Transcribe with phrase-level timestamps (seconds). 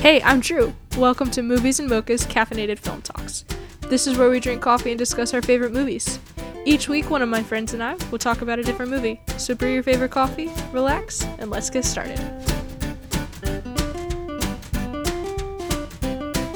[0.00, 0.72] Hey, I'm Drew.
[0.96, 3.44] Welcome to Movies and Mocha's Caffeinated Film Talks.
[3.82, 6.18] This is where we drink coffee and discuss our favorite movies.
[6.64, 9.20] Each week, one of my friends and I will talk about a different movie.
[9.36, 12.18] So brew your favorite coffee, relax, and let's get started.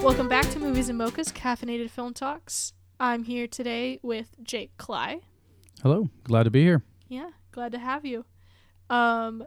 [0.02, 2.72] Welcome back to Movies and Mocha's Caffeinated Film Talks.
[2.98, 5.20] I'm here today with Jake Cly.
[5.82, 6.82] Hello, glad to be here.
[7.08, 8.24] Yeah, glad to have you.
[8.88, 9.44] Um,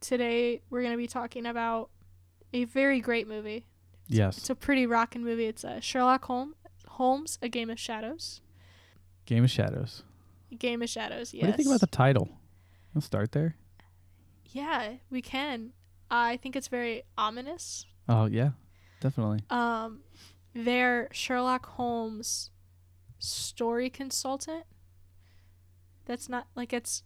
[0.00, 1.88] today we're gonna be talking about
[2.52, 3.66] a very great movie.
[4.08, 5.46] Yes, It's a pretty rocking movie.
[5.46, 6.54] It's uh, Sherlock Holmes,
[6.88, 8.40] Holmes: A Game of Shadows.
[9.24, 10.02] Game of Shadows.
[10.58, 11.32] Game of Shadows.
[11.32, 11.42] Yes.
[11.42, 12.28] What do you think about the title?
[12.94, 13.56] Let's start there.
[14.46, 15.72] Yeah, we can.
[16.10, 17.86] I think it's very ominous.
[18.08, 18.50] Oh yeah,
[19.00, 19.40] definitely.
[19.48, 20.00] Um,
[20.54, 22.50] they're Sherlock Holmes
[23.18, 24.64] story consultant.
[26.04, 27.02] That's not like it's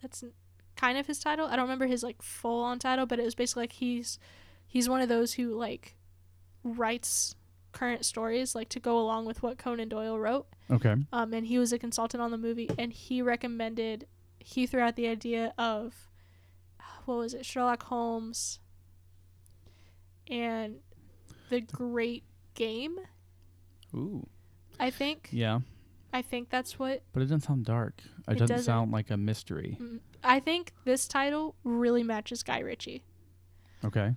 [0.00, 0.22] that's
[0.76, 1.46] kind of his title.
[1.46, 4.18] I don't remember his like full on title, but it was basically like he's
[4.72, 5.94] he's one of those who like
[6.64, 7.34] writes
[7.72, 10.46] current stories like to go along with what Conan Doyle wrote.
[10.70, 10.94] Okay.
[11.12, 14.06] Um, and he was a consultant on the movie, and he recommended
[14.38, 16.08] he threw out the idea of
[17.04, 18.58] what was it, Sherlock Holmes,
[20.30, 20.76] and
[21.50, 22.98] the Great Game.
[23.94, 24.26] Ooh.
[24.80, 25.28] I think.
[25.32, 25.60] Yeah,
[26.12, 27.02] I think that's what.
[27.12, 27.94] but it doesn't sound dark.
[28.28, 28.64] It, It doesn't, doesn't.
[28.64, 29.78] sound like a mystery.
[30.24, 33.02] I think this title really matches Guy Ritchie.
[33.84, 34.14] Okay.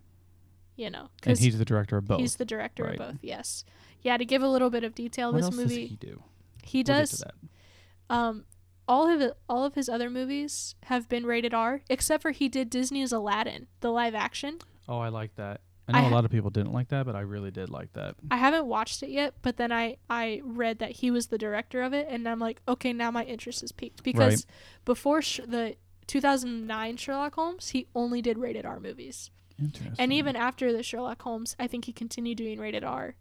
[0.76, 2.20] You know, And because he's the director of both.
[2.20, 3.00] he's the director right.
[3.00, 3.18] of both.
[3.22, 3.64] Yes.
[4.02, 4.18] Yeah.
[4.18, 6.24] To give a little bit of detail, what this else movie does he do?
[6.64, 8.14] he We'll get does to that.
[8.16, 8.46] Um,
[8.88, 12.48] all of it, all of his other movies have been rated R, except for he
[12.50, 14.60] did Disney's Aladdin, the live action.
[14.88, 15.62] Oh, I like that.
[15.88, 17.94] I I know a lot of people didn't like that, but I really did like
[17.94, 18.16] that.
[18.32, 21.82] I haven't watched it yet, but then I I read that he was the director
[21.84, 24.46] of it, and I'm like, okay, now my interest is piqued because
[24.84, 25.76] before sh- the
[26.08, 29.96] 2009 Sherlock Holmes, he only did rated R movies, Interesting.
[29.98, 33.16] and even after the Sherlock Holmes, I think he continued doing rated R,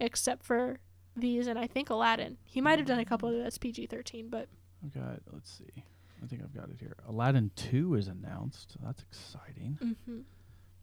[0.00, 0.80] except for
[1.14, 2.38] these and I think Aladdin.
[2.44, 4.48] He might have done a couple of that's PG-13, but
[4.84, 5.20] I've got.
[5.32, 5.82] Let's see.
[6.22, 6.96] I think I've got it here.
[7.06, 8.76] Aladdin Two is announced.
[8.82, 9.78] That's exciting.
[10.06, 10.20] hmm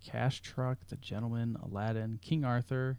[0.05, 2.97] Cash Truck, The Gentleman, Aladdin, King Arthur.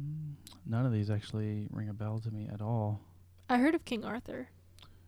[0.00, 0.34] Mm,
[0.66, 3.00] None of these actually ring a bell to me at all.
[3.48, 4.48] I heard of King Arthur.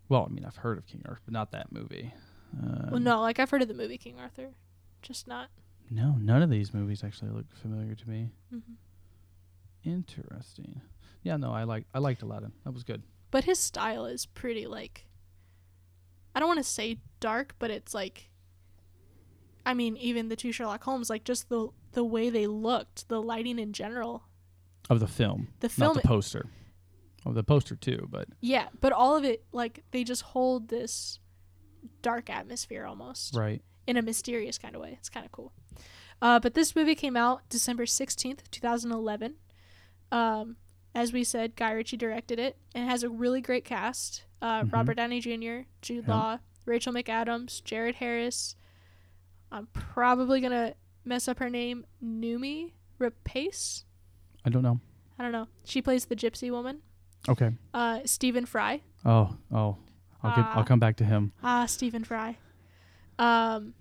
[0.08, 2.12] Well, I mean, I've heard of King Arthur, but not that movie.
[2.62, 4.50] Um, Well, no, like I've heard of the movie King Arthur,
[5.02, 5.48] just not.
[5.90, 8.30] No, none of these movies actually look familiar to me.
[8.50, 8.58] hmm
[9.84, 10.80] Interesting.
[11.22, 12.52] Yeah, no, I like I liked Aladdin.
[12.64, 13.02] That was good.
[13.30, 15.06] But his style is pretty like.
[16.34, 18.30] I don't want to say dark, but it's like.
[19.64, 23.20] I mean, even the two Sherlock Holmes, like just the the way they looked, the
[23.20, 24.24] lighting in general,
[24.88, 26.46] Of the film, the film, not the poster.
[27.26, 31.18] Oh, the poster too, but yeah, but all of it, like they just hold this
[32.02, 33.62] dark atmosphere almost right.
[33.86, 34.96] In a mysterious kind of way.
[34.98, 35.52] It's kind of cool.
[36.20, 39.34] Uh, but this movie came out December sixteenth, two thousand eleven.
[40.12, 40.56] Um,
[40.94, 44.24] as we said, Guy Ritchie directed it and it has a really great cast.
[44.40, 44.72] Uh, Mhm.
[44.72, 46.14] Robert Downey Jr., Jude Yeah.
[46.14, 48.54] Law, Rachel McAdams, Jared Harris.
[49.50, 53.84] I'm probably gonna mess up her name, Noomi Rapace.
[54.44, 54.80] I don't know.
[55.18, 55.48] I don't know.
[55.64, 56.82] She plays the gypsy woman.
[57.28, 57.52] Okay.
[57.72, 58.82] Uh, Stephen Fry.
[59.04, 59.76] Oh, oh.
[60.22, 60.44] I'll get.
[60.44, 60.52] Ah.
[60.58, 61.32] I'll come back to him.
[61.42, 62.36] Ah, Stephen Fry.
[63.18, 63.74] Um,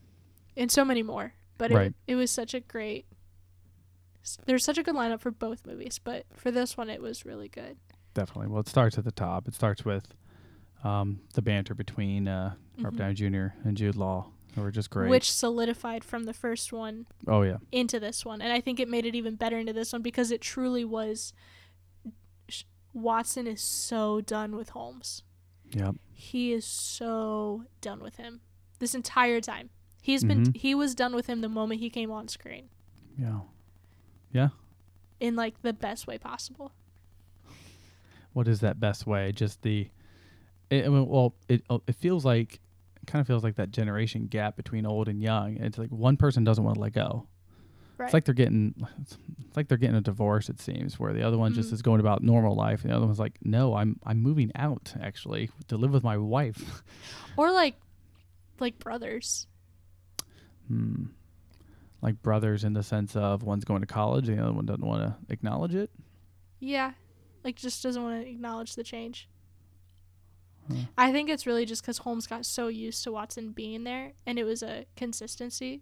[0.57, 1.33] and so many more.
[1.57, 1.93] But it, Right.
[2.07, 3.05] it was such a great.
[4.45, 7.47] There's such a good lineup for both movies, but for this one, it was really
[7.49, 7.77] good.
[8.13, 8.47] Definitely.
[8.51, 9.47] Well, it starts at the top.
[9.47, 10.13] It starts with
[10.83, 12.97] um, the banter between uh, Robert Mhm.
[12.97, 13.67] Downey Jr.
[13.67, 15.09] and Jude Law, who were just great.
[15.09, 18.89] Which solidified from the first one oh yeah, into this one, and I think it
[18.89, 21.33] made it even better into this one because it truly was.
[22.93, 25.23] Watson is so done with Holmes.
[25.71, 25.95] yep.
[26.13, 28.41] He is so done with him
[28.81, 29.69] this entire time.
[30.01, 30.57] He's been Mhm.
[30.57, 32.67] he was done with him the moment he came on screen
[33.17, 33.39] Yeah.
[34.33, 34.49] Yeah.
[35.21, 36.73] in like the best way possible.
[38.33, 39.31] What is that best way?
[39.31, 39.89] Just the.
[40.69, 44.55] It, well, it uh, it feels like, it kind of feels like that generation gap
[44.55, 45.57] between old and young.
[45.57, 47.27] It's like one person doesn't want to let go.
[47.97, 48.05] Right.
[48.05, 49.17] It's like they're getting, it's
[49.57, 50.49] like they're getting a divorce.
[50.49, 51.73] It seems where the other one just Mhm.
[51.73, 54.93] is going about normal life, and the other one's like, no, I'm I'm moving out
[55.01, 56.81] actually to live with my wife.
[57.37, 57.75] or like
[58.59, 59.47] like brothers
[60.67, 61.05] Hmm.
[62.01, 64.85] Like brothers in the sense of one's going to college and the other one doesn't
[64.85, 65.89] want to acknowledge it.
[66.59, 66.91] yeah
[67.43, 69.27] like just doesn't want to acknowledge the change
[70.69, 70.77] Huh.
[70.97, 74.37] i think it's really just because holmes got so used to watson being there and
[74.37, 75.81] it was a consistency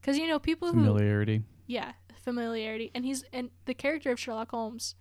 [0.00, 1.42] because you know people who Familiarity.
[1.66, 4.94] yeah familiarity and he's and the character of sherlock holmes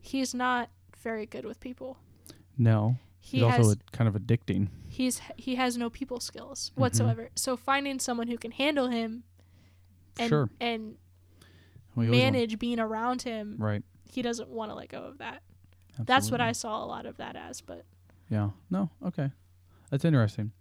[0.00, 0.68] he's not
[1.00, 1.96] very good with people
[2.58, 2.96] No.
[3.26, 4.68] He He's has also a, kind of addicting.
[4.86, 6.80] he's he has no people skills Mhm.
[6.80, 9.24] whatsoever so finding someone who can handle him
[10.18, 10.50] and Sure.
[10.60, 10.96] and
[11.96, 13.56] always want- manage being around him.
[13.58, 13.82] right.
[14.04, 15.42] He doesn't want to let go of that.
[15.98, 16.40] That's what.
[16.40, 17.60] I saw a lot of that as.
[17.60, 17.84] But
[18.30, 18.50] Yeah.
[18.70, 18.90] No.
[19.04, 19.30] Okay.
[19.90, 20.52] That's interesting.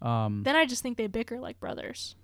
[0.00, 0.42] Um.
[0.44, 2.14] then I just think they bicker like brothers.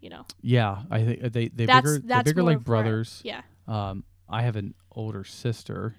[0.00, 0.26] You know.
[0.40, 0.82] yeah.
[0.90, 3.20] I think they they That's- bigger they that's bigger like brothers.
[3.24, 3.42] Yeah.
[3.68, 4.04] Um.
[4.28, 5.94] I have an older sister.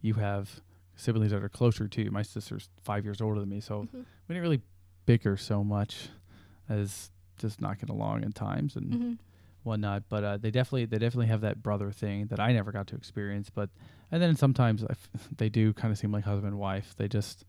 [0.00, 0.60] You have
[0.98, 2.10] siblings that are closer to you.
[2.10, 4.04] My sister's five years older than me, so Mhm.
[4.26, 4.60] we didn't really
[5.06, 6.10] bicker so much
[6.68, 9.12] as just not getting along in times and hmm
[9.62, 10.02] whatnot.
[10.08, 12.96] But uh, they definitely they definitely have that brother thing that I never got to
[12.96, 13.48] experience.
[13.50, 13.70] But
[14.10, 16.94] and then sometimes I f- they do kind of seem like husband and wife.
[16.96, 17.44] They just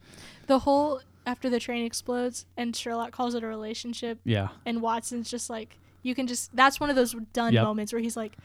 [0.47, 5.29] The whole after the train explodes and Sherlock calls it a relationship yeah and Watson's
[5.29, 7.63] just like you can just that's one of those done Yep.
[7.63, 8.37] moments where he's like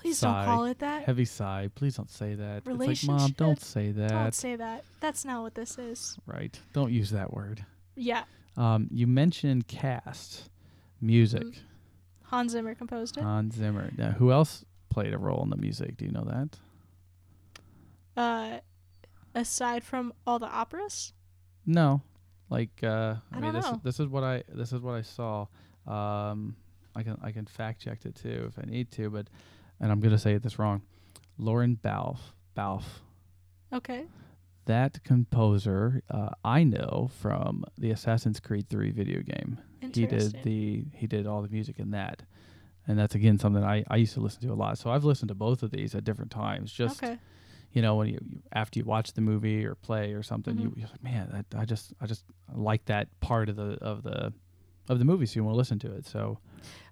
[0.00, 0.44] please Sigh.
[0.44, 1.68] don't call it that heavy sigh.
[1.74, 2.58] Please don't say that.
[2.58, 3.36] It's like mom, Relationship?
[3.36, 4.08] don't say that.
[4.10, 6.58] don't say that that's not what this is Right.
[6.72, 7.64] Don't use that word.
[7.96, 8.24] yeah
[8.56, 10.50] Um, you mentioned cast,
[11.00, 11.58] music, Mhm.
[12.24, 13.90] Hans Zimmer composed it Hans Zimmer.
[13.96, 15.96] Now, who else played a role in the music?
[15.96, 16.58] Do you know that?
[18.16, 18.58] uh
[19.34, 21.12] aside from all the operas
[21.66, 22.02] No.
[22.50, 25.42] Like uh, I, I mean, this this is what I this is what I saw.
[25.86, 26.56] Um,
[26.96, 29.26] I can I can fact check it too if I need to, but
[29.80, 30.82] and I'm gonna say it this wrong.
[31.38, 33.00] Lauren Balfe Balfe.
[33.72, 34.06] okay
[34.66, 39.58] That composer uh, I know from the Assassin's Creed 3 video game.
[39.80, 42.22] he did the he did all the music in that
[42.86, 45.28] and that's again something I, I used to listen to a lot so i've listened
[45.28, 47.18] to both of these at different times just okay
[47.72, 48.18] you know when you,
[48.52, 50.60] after you watch the movie or play or something Mhm.
[50.62, 54.02] you, you're like man that, i just i just like that part of the of
[54.02, 54.32] the
[54.88, 56.38] of the movie so you want to listen to it so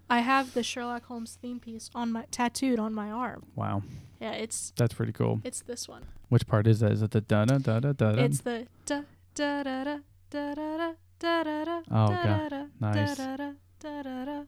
[0.08, 3.82] I have the Sherlock Holmes theme piece on my tattooed on my arm wow
[4.20, 7.20] yeah it's that's pretty cool it's this one which part is that is it the
[7.20, 9.02] da da da da da It's the da
[9.34, 9.94] da da da
[10.30, 12.50] da da da da da Oh, da God.
[12.50, 13.16] da Nice.
[13.16, 13.50] da da
[13.80, 14.42] da da da.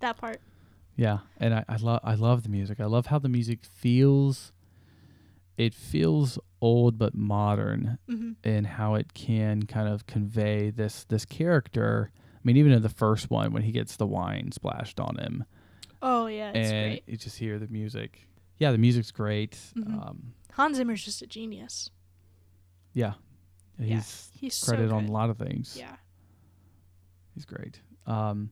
[0.00, 0.40] That part.
[0.96, 2.80] Yeah, and I, I love I love the music.
[2.80, 4.52] I love how the music feels.
[5.58, 11.24] It feels old but modern, hmm and how it can kind of convey this this
[11.24, 12.10] character.
[12.46, 15.44] I mean, even in the first one when he gets the wine splashed on him,
[16.00, 17.02] Oh yeah, it's and great.
[17.08, 18.28] you just hear the music.
[18.58, 19.58] Yeah, the music's great.
[19.74, 19.92] Mhm.
[20.00, 21.90] Um, Hans Zimmer's just a genius.
[22.92, 23.14] yeah,
[23.80, 25.76] Yeah, he's He's credited so on a lot of things.
[25.76, 25.96] Yeah.
[27.34, 27.80] He's great.
[28.06, 28.50] Um,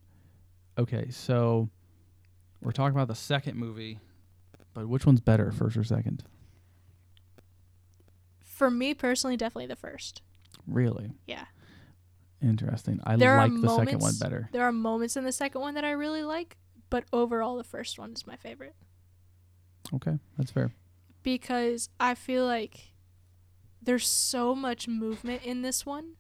[0.76, 1.70] okay, so
[2.60, 4.00] we're talking about the second movie,
[4.74, 6.24] but which one's better, first or second?
[8.40, 10.20] For me personally, definitely the first.
[10.66, 11.44] Really Yeah.
[12.44, 13.00] Interesting.
[13.04, 14.48] I There like the second one moments- better.
[14.52, 16.56] There are moments in the second one that I really like,
[16.90, 18.74] but overall, the first one is my favorite
[19.92, 20.72] Okay, that's fair.
[21.22, 22.92] because I feel like
[23.82, 26.14] there's so much movement in this one.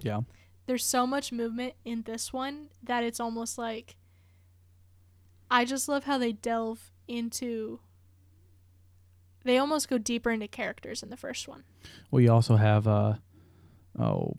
[0.00, 0.22] Yeah.
[0.66, 3.94] there's so much movement in this one that it's almost like
[5.48, 7.78] I just love how they delve into
[9.44, 11.62] they almost go deeper into characters in the first one.
[12.10, 13.14] Well, you also have uh,
[13.96, 14.34] oh,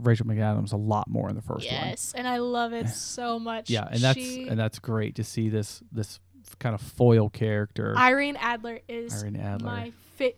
[0.00, 1.74] Rachel McAdams a lot more in the first one.
[1.88, 3.70] yes, and I love it so much.
[3.70, 6.20] Yeah, and that's She- and that's great to see this this
[6.58, 7.96] kind of foil character.
[7.96, 9.66] Irene Adler is Irene Adler.
[9.66, 10.32] my fa-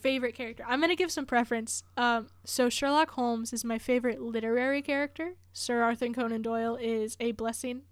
[0.00, 0.64] favorite character.
[0.66, 1.82] I'm gonna give some preference.
[1.96, 5.34] Um, so Sherlock Holmes is my favorite literary character.
[5.52, 7.82] Sir Arthur Conan Doyle is a blessing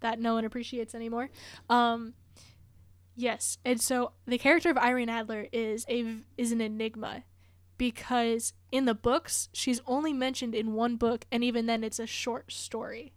[0.00, 1.30] that no one appreciates anymore.
[1.70, 2.14] Um,
[3.14, 7.24] yes, and so the character of Irene Adler is a is an enigma
[7.78, 12.06] because in the books she's only mentioned in one book, and even then it's a
[12.06, 13.12] short story.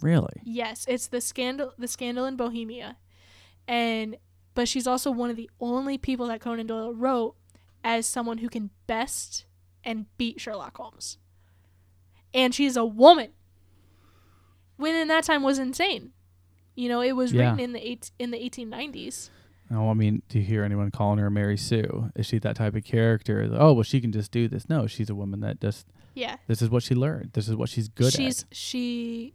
[0.00, 0.40] really?
[0.44, 2.96] Yes, it's the scandal the scandal in Bohemia.
[3.66, 4.16] And
[4.54, 7.34] but she's also one of the only people that Conan Doyle wrote
[7.84, 9.44] as someone who can best
[9.84, 11.18] and beat Sherlock Holmes.
[12.34, 13.30] And she's a woman.
[14.76, 16.12] When in that time was insane.
[16.74, 17.42] You know, it was Yeah.
[17.42, 19.30] written in the eight, in the 1890s.
[19.70, 22.10] I mean, do you hear anyone calling her Mary Sue?
[22.16, 23.48] Is she that type of character?
[23.52, 24.68] Oh, well, she can just do this.
[24.68, 26.36] No, she's a woman that just Yeah.
[26.46, 27.30] this is what she learned.
[27.34, 28.54] This is what she's good she's at.
[28.54, 29.34] she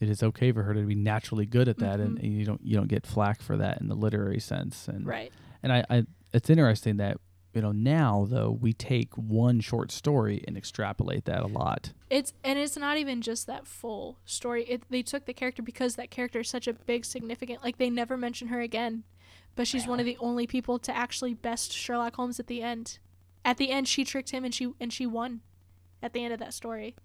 [0.00, 2.22] It is okay for her to be naturally good at that, and, Mhm.
[2.24, 4.88] and you don't you don't get flack for that in the literary sense.
[4.88, 5.30] And right.
[5.62, 7.18] and I, I it's interesting that
[7.54, 11.92] you know now though we take one short story and extrapolate that a lot.
[12.08, 14.64] It's and it's not even just that full story.
[14.64, 17.90] It they took the character because that character is such a big significant like they
[17.90, 19.04] never mention her again.
[19.60, 22.98] But she's one of the only people to actually best Sherlock Holmes at the end.
[23.44, 25.42] At the end she tricked him and she and she won
[26.02, 26.96] at the end of that story.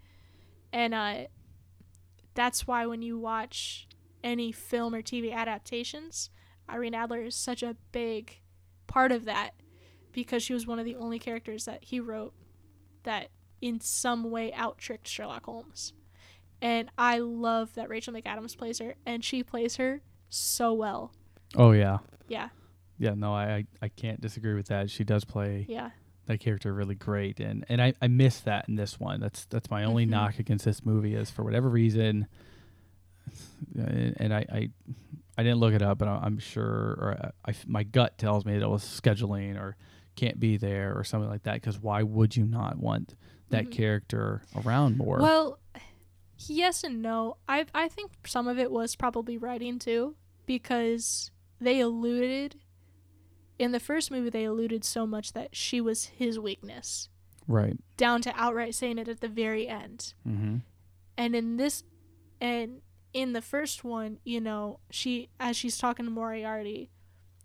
[0.71, 1.25] And uh
[2.33, 3.89] that's why when you watch
[4.23, 6.29] any film or TV adaptations,
[6.69, 8.39] Irene Adler is such a big
[8.87, 9.55] part of that
[10.13, 12.33] because she was one of the only characters that he wrote
[13.03, 15.91] that in some way out tricked Sherlock Holmes.
[16.61, 21.11] and I love that Rachel McAdams plays her, and she plays her so well.
[21.57, 22.49] Oh yeah, Yeah,
[22.97, 23.13] yeah.
[23.15, 24.89] No, I I, I can't disagree with that.
[24.89, 25.91] She does play yeah,
[26.25, 29.19] that character really great, and and I I miss that in this one.
[29.19, 30.09] That's that's my only Mhm.
[30.09, 32.27] knock against this movie is for whatever reason.
[33.75, 34.69] And I, I,
[35.37, 38.53] I didn't look it up, but I'm sure, or I, I- my gut tells me
[38.57, 39.75] that it was scheduling or
[40.15, 41.55] can't be there or something like that.
[41.55, 43.15] Because why would you not want
[43.49, 43.71] that Mhm.
[43.71, 45.19] character around more?
[45.19, 45.59] Well,
[46.37, 47.37] yes and no.
[47.49, 52.55] I I think some of it was probably writing too, because they alluded
[53.57, 57.09] in the first movie they alluded so much that she was his weakness,
[57.47, 57.77] right.
[57.97, 60.13] down to outright saying it at the very end.
[60.27, 60.57] Mm-hmm.
[61.17, 61.83] And in this,
[62.41, 62.81] and
[63.13, 66.91] in the first one, you know, she as she's talking to Moriarty,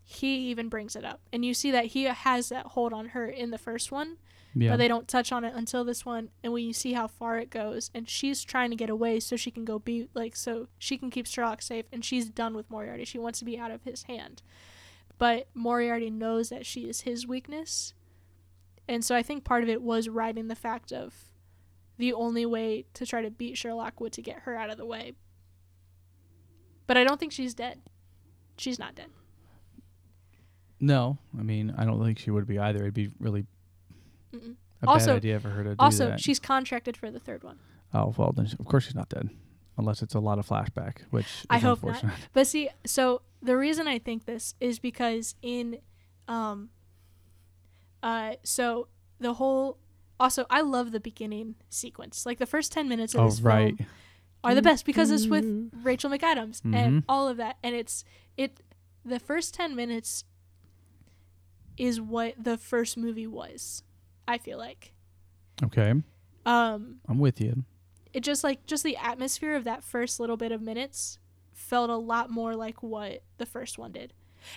[0.02, 3.26] he even brings it up, and you see that he has that hold on her
[3.26, 4.16] in the first one,
[4.54, 4.70] Yeah.
[4.70, 7.38] but they don't touch on it until this one and when you see how far
[7.38, 10.66] it goes and she's trying to get away so she can go be like so
[10.78, 13.04] she can keep Sherlock safe and she's done with Moriarty.
[13.04, 14.42] She wants to be out of his hand.
[15.18, 17.94] But Moriarty knows that she is his weakness
[18.88, 21.14] and so I think part of it was writing the fact of
[21.96, 24.86] the only way to try to beat Sherlock would to get her out of the
[24.86, 25.12] way.
[26.88, 27.82] But I don't think she's dead.
[28.56, 29.10] She's not dead.
[30.80, 32.80] No, I mean I don't think she would be either.
[32.80, 33.46] It'd be really
[34.34, 34.56] Mm-mm.
[34.82, 36.20] a Also- bad idea for her to do also that.
[36.20, 37.58] she's contracted for the third one
[37.92, 39.28] oh well, then she, of course she's not dead,
[39.76, 41.94] unless it's a lot of flashback, which is I hope not.
[41.96, 42.28] unfortunate.
[42.32, 45.78] But see, so the reason I think this is because in,
[46.28, 46.70] um,
[48.02, 49.78] uh, so the whole.
[50.20, 52.26] Also, I love the beginning sequence.
[52.26, 53.76] Like the first ten minutes of Oh this right.
[53.76, 53.88] film
[54.44, 57.04] are the best because it's with Rachel McAdams and Mhm.
[57.08, 58.04] all of that, and it's
[58.36, 58.60] it.
[59.04, 60.24] The first ten minutes
[61.76, 63.82] is what the first movie was.
[64.30, 64.92] I feel like.
[65.62, 65.92] Okay,
[66.46, 67.64] Um, I'm with you.
[68.12, 71.18] it just like just the atmosphere of that first little bit of minutes
[71.52, 74.14] felt a lot more like what the first one did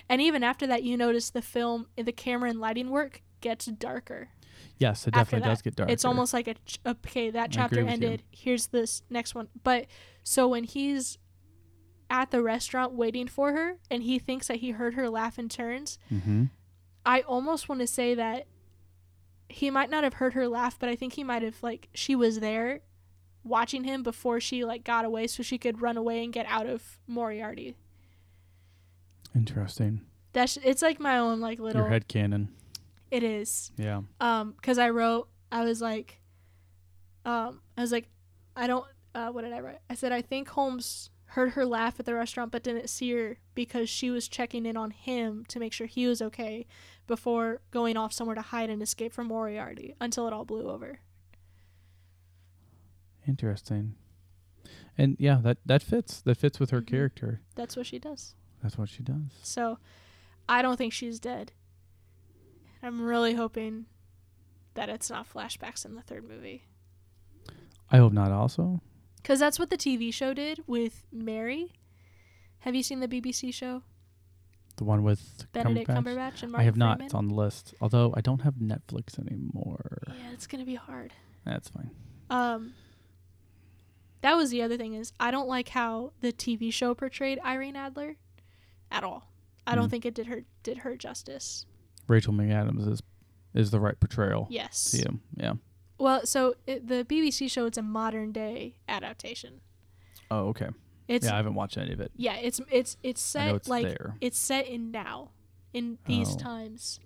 [0.08, 4.30] and even after that you notice the film the camera and lighting work gets darker
[4.78, 5.92] Yes, it definitely does get darker.
[5.92, 7.92] it's almost like a ch- okay that chapter with you.
[7.92, 9.84] ended here's this next one but
[10.22, 11.18] so when he's
[12.08, 15.50] at the restaurant waiting for her and he thinks that he heard her laugh and
[15.50, 16.44] turns Mm-hmm.
[17.04, 18.46] i almost want to say that
[19.54, 22.14] he might not have heard her laugh but i think he might have like she
[22.16, 22.80] was there
[23.44, 26.66] watching him before she like got away so she could run away and get out
[26.66, 27.76] of moriarty
[29.34, 30.02] Interesting.
[30.32, 32.48] that's it's like my own like little Your head canon.
[33.10, 34.02] it is Yeah.
[34.20, 36.20] um because i wrote i was like
[37.24, 38.08] um i was like
[38.56, 41.98] i don't uh what did i write i said i think holmes heard her laugh
[41.98, 45.58] at the restaurant but didn't see her because she was checking in on him to
[45.58, 46.64] make sure he was okay
[47.06, 51.00] before going off somewhere to hide and escape from moriarty until it all blew over
[53.26, 53.94] Interesting.
[54.98, 56.20] And yeah, that that fits.
[56.22, 56.86] That fits with her Mhm.
[56.86, 57.40] character.
[57.54, 59.32] that's what she does That's what she does.
[59.42, 59.78] so
[60.48, 61.52] i don't think she's dead
[62.82, 63.86] i'm really hoping
[64.74, 66.64] that it's not flashbacks in the third movie
[67.90, 68.32] I hope not.
[68.32, 68.80] Also,
[69.16, 71.72] Because that's what the TV show did with Mary.
[72.60, 73.82] Have you seen the BBC show?
[74.76, 76.04] The one with Benedict Cumberbatch?
[76.04, 76.96] Cumberbatch, and Martin I have not.
[76.98, 77.06] Freeman?
[77.06, 77.74] It's on the list.
[77.80, 79.98] Although I don't have Netflix anymore.
[80.08, 81.12] Yeah, it's gonna be hard.
[81.44, 81.90] That's fine.
[82.30, 82.74] Um,
[84.22, 87.76] that was the other thing is I don't like how the TV show portrayed Irene
[87.76, 88.16] Adler,
[88.90, 89.30] at all.
[89.66, 89.90] I don't Mm.
[89.90, 91.66] think it did her did her justice.
[92.06, 93.02] Rachel McAdams is
[93.54, 94.46] is the right portrayal.
[94.50, 94.92] Yes.
[94.92, 95.20] Him.
[95.36, 95.54] Yeah.
[95.98, 99.60] Well, so it, the BBC show it's a modern day adaptation.
[100.30, 100.68] Oh, okay.
[101.08, 102.12] It's yeah, I haven't watched any of it.
[102.16, 104.16] yeah, it's it's it's set it's like there.
[104.20, 105.30] it's set in now,
[105.72, 106.38] in these Oh.
[106.38, 107.00] times.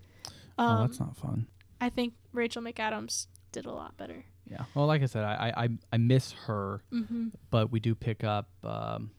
[0.59, 1.47] oh, Um, that's not fun.
[1.81, 4.25] I think Rachel McAdams did a lot better.
[4.51, 4.65] Yeah.
[4.75, 7.29] Well, like I said, I I, I, miss her, Mm-hmm.
[7.51, 9.11] but we do pick up um,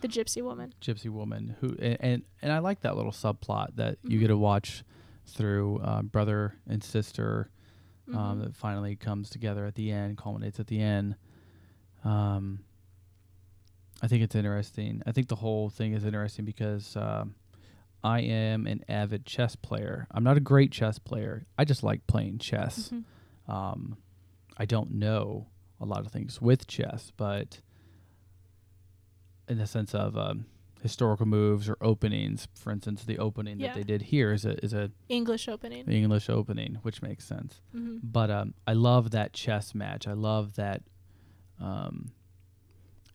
[0.00, 0.72] The Gypsy Woman.
[0.80, 4.20] Gypsy Woman who and and, and I like that little subplot that you Mhm.
[4.20, 4.84] get to watch
[5.26, 7.50] through uh, brother and sister
[8.08, 8.44] um, Mhm.
[8.44, 11.16] that finally comes together at the end, culminates at the end.
[12.04, 12.60] Um,
[14.02, 15.02] I think it's interesting.
[15.06, 17.34] I think the whole thing is interesting because um,
[18.04, 20.06] I am an avid chess player.
[20.12, 21.46] I'm not a great chess player.
[21.58, 22.90] I just like playing chess.
[22.90, 23.04] Mhm.
[23.52, 23.96] Um,
[24.56, 25.48] I don't know
[25.80, 27.60] a lot of things with chess, but
[29.48, 30.46] in the sense of um,
[30.82, 33.68] historical moves or openings, for instance, the opening Yeah.
[33.68, 35.86] that they did here is a is a English opening.
[35.86, 37.60] the English opening, which makes sense.
[37.72, 40.06] hmm But um, I love that chess match.
[40.06, 40.82] I love that.
[41.60, 42.12] Um,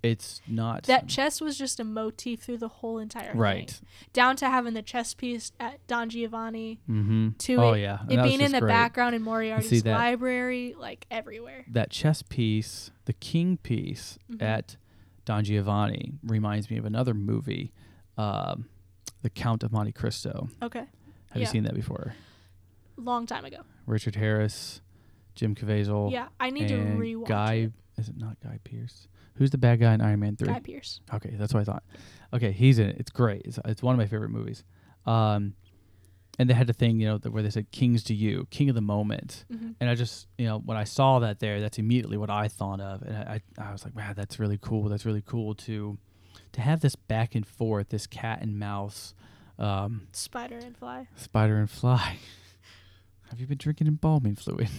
[0.03, 3.39] it's not That chess was just a motif through the whole entire thing.
[3.39, 3.81] right.
[4.11, 7.29] Down to having the chess piece at Don Giovanni, Mm-hmm.
[7.39, 8.69] to Oh it, yeah, it being in the great.
[8.69, 11.65] background in Moriarty's library, like everywhere.
[11.69, 14.41] That chess piece, the king piece Mhm.
[14.41, 14.75] at
[15.25, 17.71] Don Giovanni, reminds me of another movie,
[18.17, 18.67] um,
[19.21, 20.49] The Count of Monte Cristo.
[20.61, 20.79] Okay.
[20.79, 20.87] Have
[21.35, 21.39] Yeah.
[21.39, 22.13] you seen that before?
[22.97, 23.61] Long time ago.
[23.87, 24.81] Richard Harris,
[25.33, 27.53] Jim Caviezel, Yeah, I need to rewatch Guy.
[27.53, 27.71] it.
[27.97, 29.07] Is it not Guy Pearce?
[29.35, 30.49] Who's the bad guy in Iron Man Three?
[30.53, 30.99] Guy Pearce.
[31.13, 31.83] Okay, that's what I thought.
[32.33, 32.97] Okay, he's in it.
[32.99, 33.41] It's great.
[33.45, 34.63] It's, it's one of my favorite movies.
[35.05, 35.53] Um,
[36.39, 38.75] and they had the thing, you know, where they said "Kings to you, King of
[38.75, 42.17] the moment," hmm and I just, you know, when I saw that there, that's immediately
[42.17, 44.87] what I thought of, and I, I, I was like, wow, that's really cool.
[44.89, 45.97] That's really cool to,
[46.53, 49.13] to have this back and forth, this cat and mouse,
[49.59, 51.07] um, Spider and Fly.
[51.15, 52.17] spider and fly.
[53.29, 54.69] have you been drinking embalming fluid?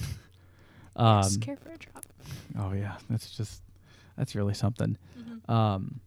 [0.96, 2.04] um, yes, care for a drop.
[2.58, 3.62] oh yeah, that's just,
[4.16, 4.96] that's really something.
[5.16, 6.00] hmm Um,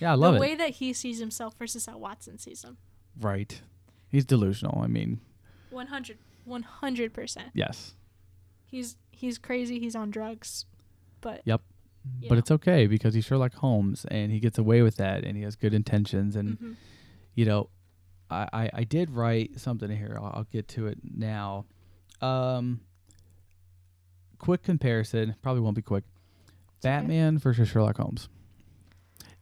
[0.00, 0.38] yeah, I love it.
[0.38, 0.48] the it.
[0.48, 2.76] way that he sees himself versus how Watson sees him.
[3.20, 3.60] Right.
[4.08, 4.80] He's delusional.
[4.82, 5.20] I mean,
[5.70, 7.38] 100 100%.
[7.54, 7.94] yes.
[8.66, 10.64] He's he's crazy, he's on drugs.
[11.20, 11.60] But Yep.
[12.22, 12.38] But know.
[12.38, 15.54] it's okay because he's Sherlock Holmes and he gets away with that and he has
[15.54, 16.34] good intentions.
[16.34, 16.76] And, Mhm.
[17.36, 17.68] you know,
[18.28, 20.18] I, I, I did write something here.
[20.20, 21.66] I'll, I'll get to it now.
[22.20, 22.80] Um,
[24.38, 25.36] quick comparison.
[25.42, 26.04] Probably won't be quick.
[26.82, 28.28] Batman versus Sherlock Holmes.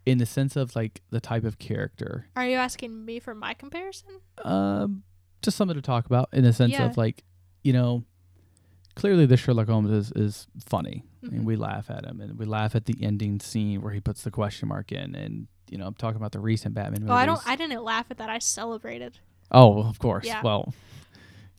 [0.06, 2.26] In the sense of like the type of character.
[2.34, 4.20] Are you asking me for my comparison?
[4.44, 5.02] um,
[5.42, 6.86] just something to talk about in the sense Yeah.
[6.86, 7.22] of like,
[7.62, 8.04] you know,
[8.94, 11.28] clearly the Sherlock Holmes is is funny, Mhm.
[11.32, 14.22] and we laugh at him, and we laugh at the ending scene where he puts
[14.22, 17.10] the question mark in, and you know, I'm talking about the recent Batman movies.
[17.12, 18.28] Oh, I don't I didn't laugh at that.
[18.30, 19.18] I celebrated.
[19.50, 20.26] oh, of course.
[20.26, 20.42] Yeah.
[20.42, 20.74] Well,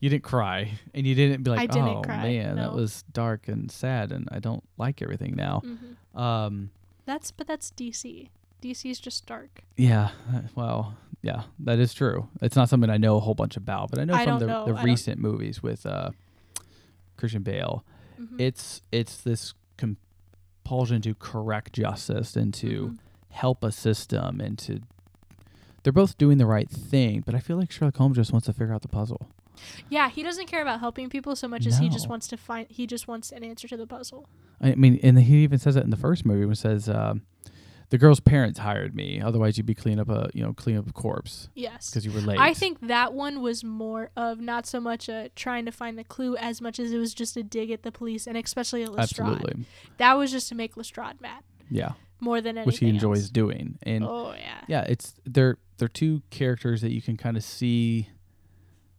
[0.02, 3.46] you didn't cry, and you didn't be like, didn't oh cry, man, that was dark
[3.46, 5.62] and sad, and I don't like everything now.
[5.64, 6.70] hmm Um,
[7.06, 8.28] That's but that's DC.
[8.60, 9.62] DC is just dark.
[9.76, 12.28] yeah, uh, well, yeah, that is true.
[12.40, 14.46] It's not something I know a whole bunch about, but I know I from the,
[14.46, 14.64] know.
[14.66, 16.10] the don't- recent movies with uh,
[17.16, 17.84] Christian Bale.
[18.20, 18.40] Mhm.
[18.40, 19.54] it's it's this
[20.64, 22.98] compulsion to correct justice and to Mhm.
[23.30, 24.80] help a system and to
[25.82, 28.52] they're both doing the right thing but i feel like sherlock holmes just wants to
[28.52, 29.28] figure out the puzzle
[29.88, 32.10] Yeah, he doesn't care about helping people so much as he just No.
[32.10, 32.66] wants to find.
[32.70, 34.28] He just wants an answer to the puzzle.
[34.60, 37.22] i mean and he even says it in the first movie when it says um,
[37.90, 40.88] the girl's parents hired me otherwise you'd be cleaning up a you know cleaning up
[40.88, 41.90] a corpse Yes.
[41.90, 45.30] because you were late I think that one was more of not so much a
[45.34, 47.90] trying to find the clue as much as it was just a dig at the
[47.92, 49.28] police and especially at Lestrade.
[49.28, 49.66] absolutely
[49.98, 52.66] That was just to make Lestrade mad yeah more than anything.
[52.68, 53.30] which he enjoys else.
[53.30, 54.60] doing and Oh yeah.
[54.68, 58.08] yeah, it's they're they're two characters that you can kind of see.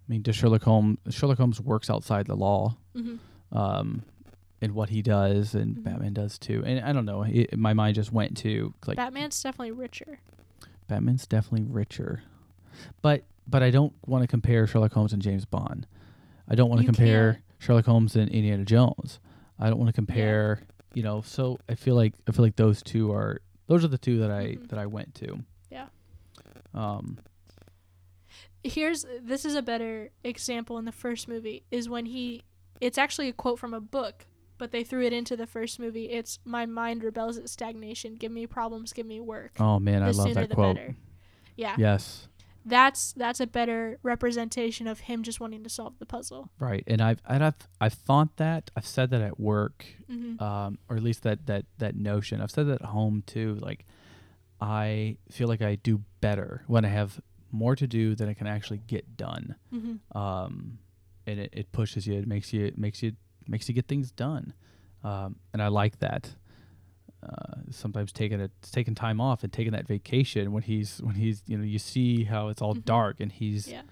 [0.08, 3.16] I mean, does Sherlock Holmes Sherlock Holmes works outside the law, hmm
[3.52, 4.04] um,
[4.62, 5.84] in what he does, and Mhm.
[5.84, 6.64] Batman does too.
[6.66, 10.20] And I don't know, it, my mind just went to like Batman's definitely richer.
[10.88, 12.24] Batman's definitely richer,
[13.02, 15.86] but but I don't want to compare Sherlock Holmes and James Bond.
[16.50, 17.44] I don't want to compare can't.
[17.60, 19.20] Sherlock Holmes and Indiana Jones.
[19.60, 20.62] I don't want to compare,
[20.94, 21.22] you know.
[21.22, 24.32] So I feel like I feel like those two are those are the two that
[24.32, 24.68] I Mhm.
[24.70, 25.40] that I went to.
[25.72, 25.88] Yeah.
[26.74, 27.18] Um.
[28.64, 32.44] Here's this is a better example in the first movie is when he.
[32.82, 34.26] It's actually a quote from a book,
[34.58, 36.10] but they threw it into the first movie.
[36.10, 38.16] It's my mind rebels at stagnation.
[38.16, 38.94] Give me problems.
[38.94, 39.54] Give me work.
[39.60, 40.76] Oh man, the I love that quote.
[40.76, 40.96] better.
[41.56, 41.76] Yeah.
[41.78, 42.28] Yes.
[42.66, 46.50] That's that's a better representation of him just wanting to solve the puzzle.
[46.60, 50.78] Right, and I've and I've I've thought that I've said that at work, hmm um,
[50.90, 52.40] or at least that that that notion.
[52.42, 53.56] I've said that at home too.
[53.56, 53.86] Like,
[54.62, 57.20] I feel like I do better when I have
[57.54, 59.56] more to do than I can actually get done.
[59.70, 60.80] hmm Um,
[61.26, 62.16] and it, it pushes you.
[62.16, 63.14] It makes you it makes you
[63.48, 64.54] makes you get things done.
[65.04, 66.32] Um, and I like that.
[67.22, 71.42] Uh, sometimes taking a taking time off and taking that vacation when he's when he's
[71.48, 72.84] you know you see how it's all Mhm.
[72.84, 73.84] dark and he's Yeah.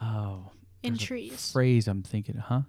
[0.00, 0.50] oh
[0.82, 1.52] In trees.
[1.52, 2.62] phrase I'm thinking, huh?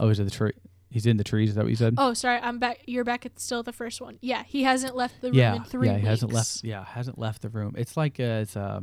[0.00, 0.52] Oh, is it the tree?
[0.90, 1.50] He's in the trees.
[1.50, 1.94] Is that what you said?
[1.98, 2.38] Oh, sorry.
[2.40, 2.78] I'm back.
[2.86, 4.16] You're back at still the first one.
[4.22, 5.94] Yeah, he hasn't left the room yeah, in three yeah.
[5.94, 6.08] He weeks.
[6.08, 6.64] hasn't left.
[6.64, 7.74] Yeah, hasn't left the room.
[7.76, 8.80] It's like uh, it's uh,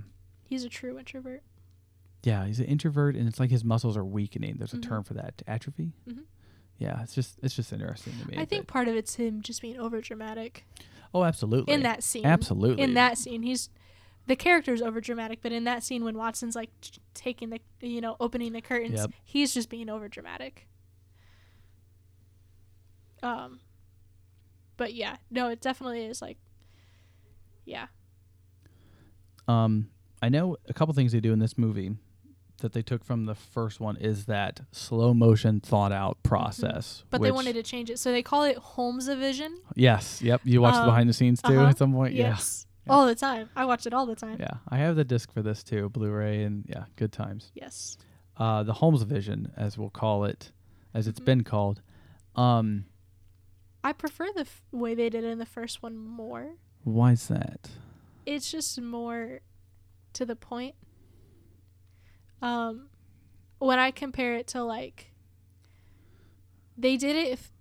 [0.51, 1.43] He's a true introvert.
[2.23, 2.45] yeah.
[2.45, 4.57] He's an introvert, and it's like his muscles are weakening.
[4.57, 4.83] There's a Mhm.
[4.83, 5.93] term for that, atrophy.
[6.05, 6.25] Mhm.
[6.77, 8.37] Yeah, it's just it's just interesting to me.
[8.37, 10.65] I think part of it's him just being over dramatic
[11.13, 11.73] oh, absolutely.
[11.73, 12.25] in that scene.
[12.25, 12.83] absolutely.
[12.83, 13.69] In that scene, he's
[14.27, 18.01] the character's over dramatic, but in that scene when Watson's like t- taking the you
[18.01, 19.11] know opening the curtains, Yep.
[19.23, 20.67] he's just being over dramatic.
[23.23, 23.61] Um,
[24.75, 26.37] but yeah, no, it definitely is like,
[27.65, 27.87] yeah,
[29.47, 29.89] Um,
[30.21, 31.91] I know a couple things they do in this movie
[32.59, 36.97] that they took from the first one is that slow motion thought out process.
[36.99, 37.07] Mm-hmm.
[37.09, 39.57] But they wanted to change it, so they call it Holmes Vision.
[39.75, 40.21] Yes.
[40.21, 40.41] Yep.
[40.43, 42.13] You watch the Um, behind the scenes too uh-huh, at some point.
[42.13, 42.93] Yes, Yeah.
[42.93, 43.49] all the time.
[43.55, 44.37] I watch it all the time.
[44.39, 44.53] Yeah.
[44.69, 47.51] I have the disc for this too, Blu-ray, and yeah, good times.
[47.55, 47.97] Yes.
[48.37, 50.51] Uh, the Holmes Vision, as we'll call it,
[50.93, 51.25] as it's Mhm.
[51.25, 51.81] been called.
[52.35, 52.85] Um,
[53.83, 56.57] I prefer the f- way they did it in the first one more.
[56.83, 57.69] why is that?
[58.25, 59.41] It's just more
[60.13, 60.75] to the point.
[62.41, 62.87] Um,
[63.59, 65.11] when I compare it to like,
[66.77, 67.27] they did it.
[67.29, 67.51] If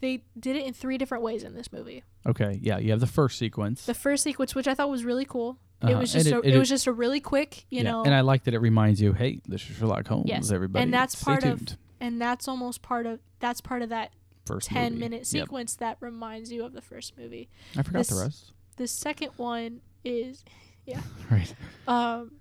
[0.00, 2.02] they did it in three different ways in this movie.
[2.26, 2.58] Okay.
[2.62, 2.78] Yeah.
[2.78, 3.84] You have the first sequence.
[3.84, 5.58] The first sequence, which I thought was really cool.
[5.82, 7.78] It Uh-huh, was and just a, it- it, it- was just a really quick, you
[7.78, 10.26] yeah, know, And I like that it reminds you, hey, this is Sherlock Holmes.
[10.28, 11.60] Yes, Everybody, and that's part of
[12.00, 14.12] and that's almost part of that's part of that
[14.46, 15.00] first 10 movie.
[15.00, 15.26] minute Yep.
[15.44, 17.48] sequence that reminds you of the first movie.
[17.76, 18.52] I forgot the rest.
[18.76, 20.44] The second one is
[21.30, 21.54] Right.
[21.86, 22.32] um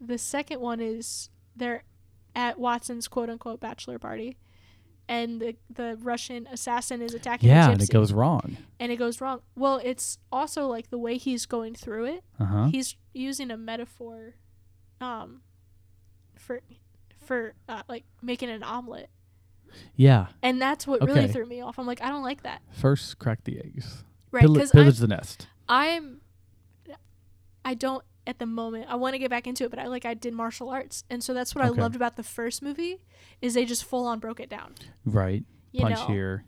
[0.00, 1.84] the second one is they're
[2.34, 4.36] at Watson's quote unquote bachelor party
[5.08, 8.56] and the the Russian assassin is attacking Yeah, and it goes wrong.
[8.80, 9.40] and it goes wrong.
[9.54, 12.24] Well, it's also like the way he's going through it.
[12.40, 12.64] Uh huh.
[12.66, 14.34] He's using a metaphor
[15.00, 15.42] um
[16.36, 16.60] for
[17.24, 19.08] for uh, like making an omelet.
[19.94, 20.26] Yeah.
[20.42, 21.78] And that's what really threw me off.
[21.78, 22.62] I'm like, I don't like that.
[22.70, 24.04] First, crack the eggs.
[24.32, 24.46] Right?
[24.46, 25.46] Because pillage the nest.
[25.68, 26.20] I'm
[27.66, 28.86] I don't at the moment.
[28.88, 31.22] I want to get back into it, but I like I did martial arts, and
[31.22, 31.78] so that's what Okay.
[31.78, 33.02] I loved about the first movie
[33.42, 34.74] is they just full on broke it down.
[35.04, 35.44] Right.
[35.72, 36.44] You Punch know, here.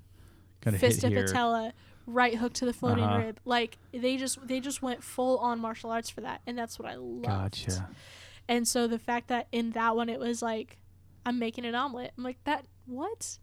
[0.62, 1.26] Got to fist hit to here.
[1.26, 1.72] patella,
[2.06, 3.18] right hook to the floating Uh-huh.
[3.18, 3.40] rib.
[3.44, 6.88] Like they just they just went full on martial arts for that, and that's what
[6.88, 7.26] I loved.
[7.26, 7.90] Gotcha.
[8.48, 10.78] And so the fact that in that one it was like
[11.26, 12.12] I'm making an omelet.
[12.16, 13.38] I'm like that what?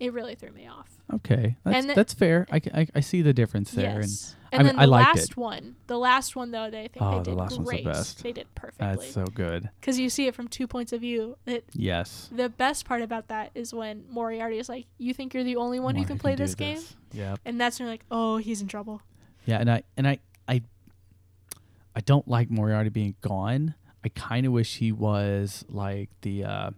[0.00, 0.88] It really threw me off.
[1.12, 1.56] Okay.
[1.64, 2.46] That's, And the- that's fair.
[2.50, 2.60] I
[2.94, 4.00] I see the difference there.
[4.00, 4.34] Yes.
[4.52, 5.36] I And mean, then I the liked last it.
[5.36, 7.84] one, the last one though, they think Oh, they the did last one's the great.
[7.84, 8.22] best.
[8.22, 8.86] They did And perfectly.
[8.86, 9.68] that's so good.
[9.80, 11.36] because you see it from two points of view.
[11.46, 12.28] It, Yes.
[12.32, 15.78] the best part about that is when Moriarty is like, "You think you're the only
[15.78, 16.80] one who can play do this game,"
[17.12, 17.36] Yeah.
[17.44, 19.02] and that's when you're like, "Oh, he's in trouble."
[19.46, 20.62] Yeah, and I and I I
[21.94, 23.74] I don't like Moriarty being gone.
[24.04, 26.70] I kind of wish he was like the uh,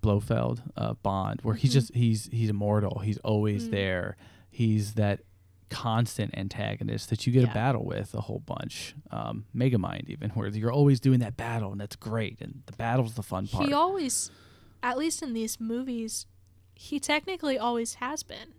[0.00, 1.74] Blofeld uh, Bond, where he's Mhm.
[1.74, 3.00] just he's he's immortal.
[3.00, 3.70] He's always Mm.
[3.72, 4.16] there.
[4.50, 5.20] He's that
[5.68, 7.50] constant antagonist that you get Yeah.
[7.50, 8.94] a battle with a whole bunch.
[9.10, 12.40] Um, Megamind even, where you're always doing that battle, and that's great.
[12.40, 13.66] And the battle's the fun part.
[13.66, 14.30] He always,
[14.82, 16.26] at least in these movies,
[16.74, 18.54] he technically always has been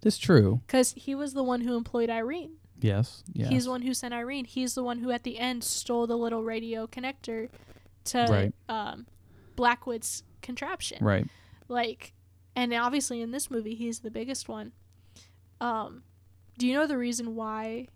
[0.00, 0.62] that's true.
[0.66, 2.56] because he was the one who employed Irene.
[2.80, 3.22] Yes.
[3.32, 3.50] Yes.
[3.50, 4.46] He's the one who sent Irene.
[4.46, 7.48] He's the one who at the end stole the little radio connector
[8.06, 8.54] to Right.
[8.68, 9.06] um,
[9.56, 11.04] Blackwood's contraption.
[11.04, 11.26] right.
[11.68, 12.12] like
[12.54, 14.72] and obviously in this movie he's the biggest one
[15.60, 16.02] um
[16.58, 17.88] do you know the reason why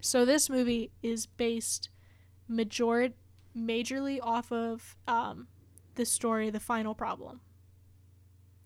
[0.00, 1.88] so this movie is based
[2.48, 3.10] major
[3.56, 5.46] majorly off of um
[5.94, 7.40] the story the final problem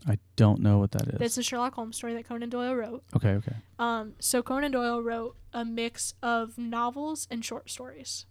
[0.08, 1.18] I don't know what that is.
[1.18, 3.34] that's a sherlock holmes story that conan doyle wrote okay.
[3.34, 3.56] Okay.
[3.78, 8.26] um so conan doyle wrote a mix of novels and short stories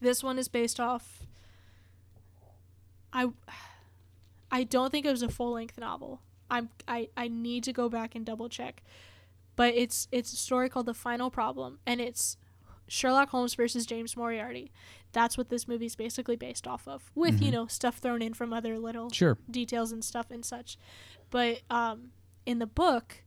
[0.00, 1.22] this one is based off
[3.16, 3.26] i
[4.50, 8.14] i don't think it was a full-length novel i'm i i need to go back
[8.14, 8.82] and double check
[9.56, 12.36] but it's it's a story called the final problem and it's
[12.88, 14.70] sherlock holmes versus james moriarty
[15.12, 17.52] that's what this movie's basically based off of with you Mhm.
[17.52, 19.38] know stuff thrown in from other little Sure.
[19.50, 20.76] details and stuff and such.
[21.30, 22.10] But um,
[22.44, 23.24] in the book,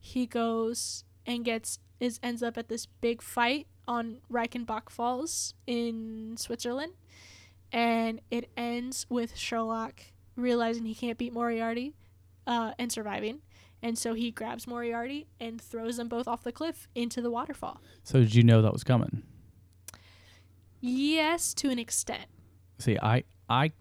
[0.00, 6.36] he goes and gets is ends up at this big fight on Reichenbach Falls in
[6.38, 6.92] Switzerland,
[7.72, 10.00] and it ends with Sherlock
[10.36, 11.94] realizing he can't beat Moriarty,
[12.46, 13.40] uh, and surviving.
[13.82, 17.80] And so he grabs Moriarty and throws them both off the cliff into the waterfall.
[18.02, 19.22] So did you know that was coming?
[20.80, 22.26] Yes, to an extent.
[22.78, 23.72] See, I I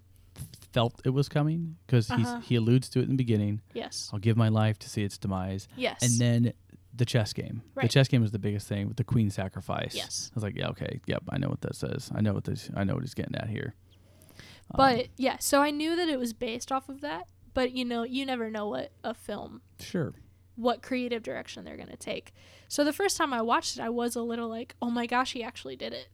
[0.72, 2.40] felt it was coming because Uh-huh.
[2.42, 3.62] he alludes to it in the beginning.
[3.74, 4.10] Yes.
[4.14, 6.02] I'll give my life to see its demise, Yes.
[6.02, 6.54] and then
[6.96, 7.62] the chess game.
[7.82, 9.94] The chess game was the biggest thing with the queen sacrifice.
[9.96, 10.32] Yes.
[10.32, 12.12] I was like, yeah, okay, yep, I know what that says.
[12.14, 12.70] I know what this.
[12.76, 13.76] I know what he's getting at here.
[14.72, 17.28] Um, But yeah, so I knew that it was based off of that.
[17.54, 20.14] But you know, you never know what a film, sure,
[20.56, 22.34] what creative direction they're gonna take.
[22.68, 25.32] So the first time I watched it, I was a little like, "Oh my gosh,
[25.34, 26.10] he actually did it,"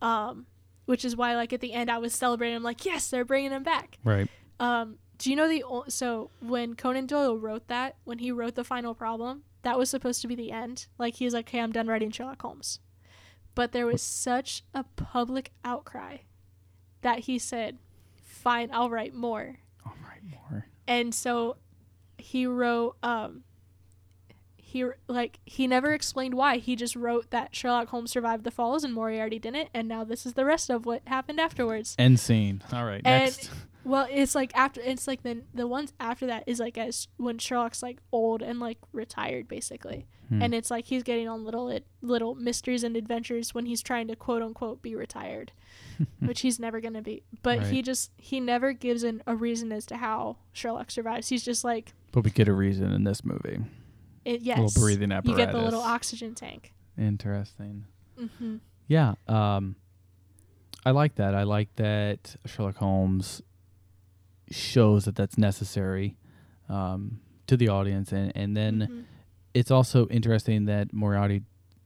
[0.00, 0.46] um,
[0.84, 2.54] which is why like at the end I was celebrating.
[2.54, 4.28] I'm like, "Yes, they're bringing him back." right.
[4.60, 8.54] Um, do you know the o- so when Conan Doyle wrote that, when he wrote
[8.54, 10.86] the final problem, that was supposed to be the end.
[10.98, 12.78] Like he was like, "Okay, I'm done writing Sherlock Holmes,"
[13.54, 16.18] but there was such a public outcry
[17.02, 17.78] that he said,
[18.24, 20.66] "Fine, I'll write more." All right, more.
[20.86, 21.56] and so
[22.18, 23.44] he wrote um
[24.56, 26.58] he like he never explained why.
[26.58, 30.26] He just wrote that Sherlock Holmes survived the falls and Moriarty didn't, and now this
[30.26, 31.94] is the rest of what happened afterwards.
[31.98, 32.62] End scene.
[32.72, 33.50] All right, And- next.
[33.84, 37.38] Well, it's like after it's like the the ones after that is like as when
[37.38, 40.42] Sherlock's like old and like retired basically, Hmm.
[40.42, 44.16] and it's like he's getting on little little mysteries and adventures when he's trying to
[44.16, 45.52] quote unquote be retired,
[46.20, 47.22] which he's never gonna be.
[47.42, 51.28] But he just he never gives an, a reason as to how Sherlock survives.
[51.28, 53.58] He's just like but we get a reason in this movie.
[54.24, 56.74] it, yes, Little breathing you get the little oxygen tank.
[56.98, 57.84] Interesting.
[58.18, 59.14] hmm Yeah.
[59.28, 59.76] Um,
[60.84, 61.34] I like that.
[61.34, 63.40] I like that Sherlock Holmes
[64.50, 66.16] shows that that's necessary
[66.68, 69.04] um, to the audience, and and then Mhm.
[69.54, 71.42] it's also interesting that Moriarty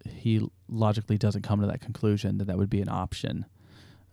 [0.08, 3.44] he logically doesn't come to that conclusion that that would be an option.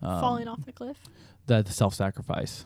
[0.02, 0.98] Um, falling off the cliff.
[1.46, 2.64] that the self-sacrifice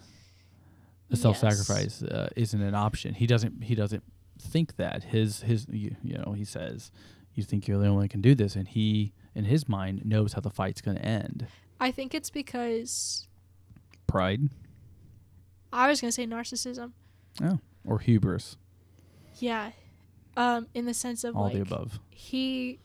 [1.08, 1.22] the Yes.
[1.22, 4.02] self-sacrifice uh, isn't an option he doesn't he doesn't
[4.38, 6.90] think that his his you, you know he says
[7.34, 10.04] you think you're the only one who can do this and he in his mind
[10.04, 11.46] knows how the fight's going to end
[11.80, 13.26] I think it's because
[14.06, 14.48] pride
[15.74, 16.92] I was gonna say narcissism.
[17.84, 18.56] or hubris
[19.38, 19.72] Yeah,
[20.36, 22.78] um, in the sense of all like the above he.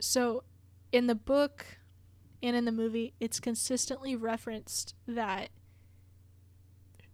[0.00, 0.42] So,
[0.90, 1.64] in the book,
[2.42, 5.50] and in the movie, it's consistently referenced that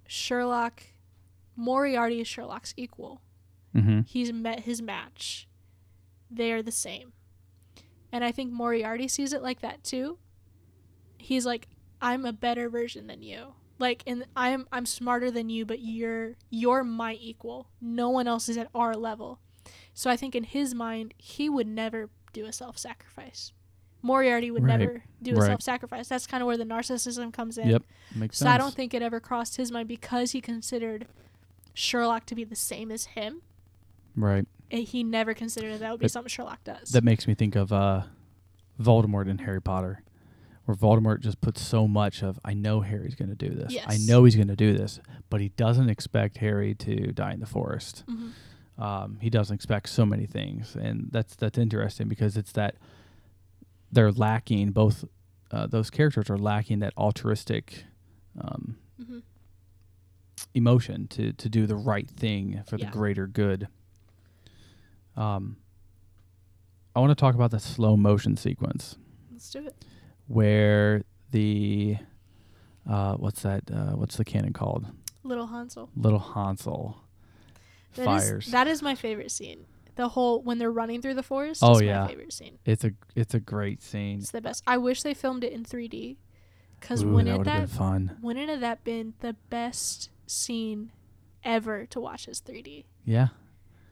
[0.07, 0.83] Sherlock,
[1.55, 3.21] Moriarty is Sherlock's equal.
[3.77, 4.01] mm-hmm.
[4.07, 5.47] He's met his match.
[6.31, 7.13] They are the same.
[8.11, 10.19] And I think Moriarty sees it like that too.
[11.19, 11.69] He's like,
[12.01, 13.55] I'm a better version than you.
[13.79, 17.69] Like and I'm I'm smarter than you, but you're you're my equal.
[17.81, 19.41] No one else is at our level.
[19.95, 23.53] So I think in his mind, he would never do a self sacrifice.
[24.03, 24.79] Moriarty would Right.
[24.79, 25.47] never do a Right.
[25.47, 26.09] self sacrifice.
[26.09, 27.69] That's kind of where the narcissism comes in.
[27.69, 27.83] Yep.
[28.17, 31.07] makes So sense I don't think it ever crossed his mind because he considered
[31.75, 33.43] Sherlock to be the same as him.
[34.17, 36.91] right eh, He never considered that would be That- something Sherlock does.
[36.91, 38.03] that makes me think of uh
[38.81, 40.03] voldemort in harry potter
[40.69, 43.97] where voldemort just puts so much of i know harry's going to do this i
[44.07, 45.01] know he's going to do this
[45.31, 48.33] but he doesn't expect harry to die in the forest Mhm.
[48.83, 52.77] um, he doesn't expect so many things, and that's that's interesting because it's that
[53.91, 55.05] they're lacking both
[55.51, 57.85] uh, those characters are lacking that altruistic
[58.39, 59.23] um, Mhm.
[60.55, 63.67] emotion to to do the right thing for the greater good.
[65.17, 65.57] Um,
[66.95, 68.97] I want to talk about the slow motion sequence
[69.33, 69.75] Let's do it.
[70.29, 71.97] Where the
[72.89, 73.63] uh, what's that?
[73.71, 74.87] Uh, what's the cannon called?
[75.25, 75.91] Little Hansel.
[75.97, 76.97] Little Hansel
[77.97, 78.47] That is- fires.
[78.47, 79.67] that is my favorite scene.
[79.97, 81.61] The whole when they're running through the forest.
[81.63, 82.03] Oh, is yeah.
[82.03, 82.59] my favorite scene.
[82.65, 84.21] it's a it's a great scene.
[84.21, 84.63] It's the best.
[84.67, 86.17] I wish they filmed it in 3D,
[86.79, 88.17] because wouldn't that that been fun.
[88.23, 90.93] wouldn't have that been the best scene
[91.43, 92.85] ever to watch as 3D?
[93.05, 93.29] Yeah.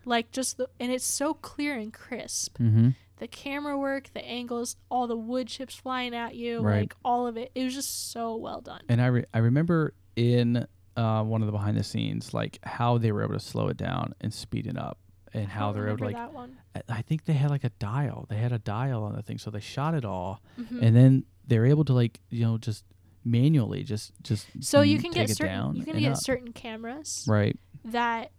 [0.05, 2.57] Like just the and it's so clear and crisp.
[2.59, 2.91] Mm-hmm.
[3.19, 6.81] The camera work, the angles, all the wood chips flying at you, Right.
[6.81, 7.51] like all of it.
[7.55, 8.83] It was just so well done.
[8.89, 12.99] And I re- I remember in uh, one of the behind the scenes like how
[12.99, 14.99] they were able to slow it down and speed it up,
[15.35, 16.57] and how they're able to like that one.
[16.75, 18.27] I- I think they had like a dial.
[18.29, 20.83] They had a dial on the thing, so they shot it all, Mhm.
[20.83, 22.85] and then they're able to like you know just
[23.25, 26.19] manually just just So you can get certain you can get up.
[26.19, 28.31] certain cameras right that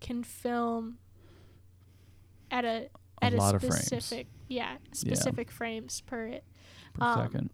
[0.00, 0.98] can film
[2.50, 2.88] at a
[3.22, 6.44] at lot a of frames specific yeah specific frames per it
[6.94, 7.50] per um, second.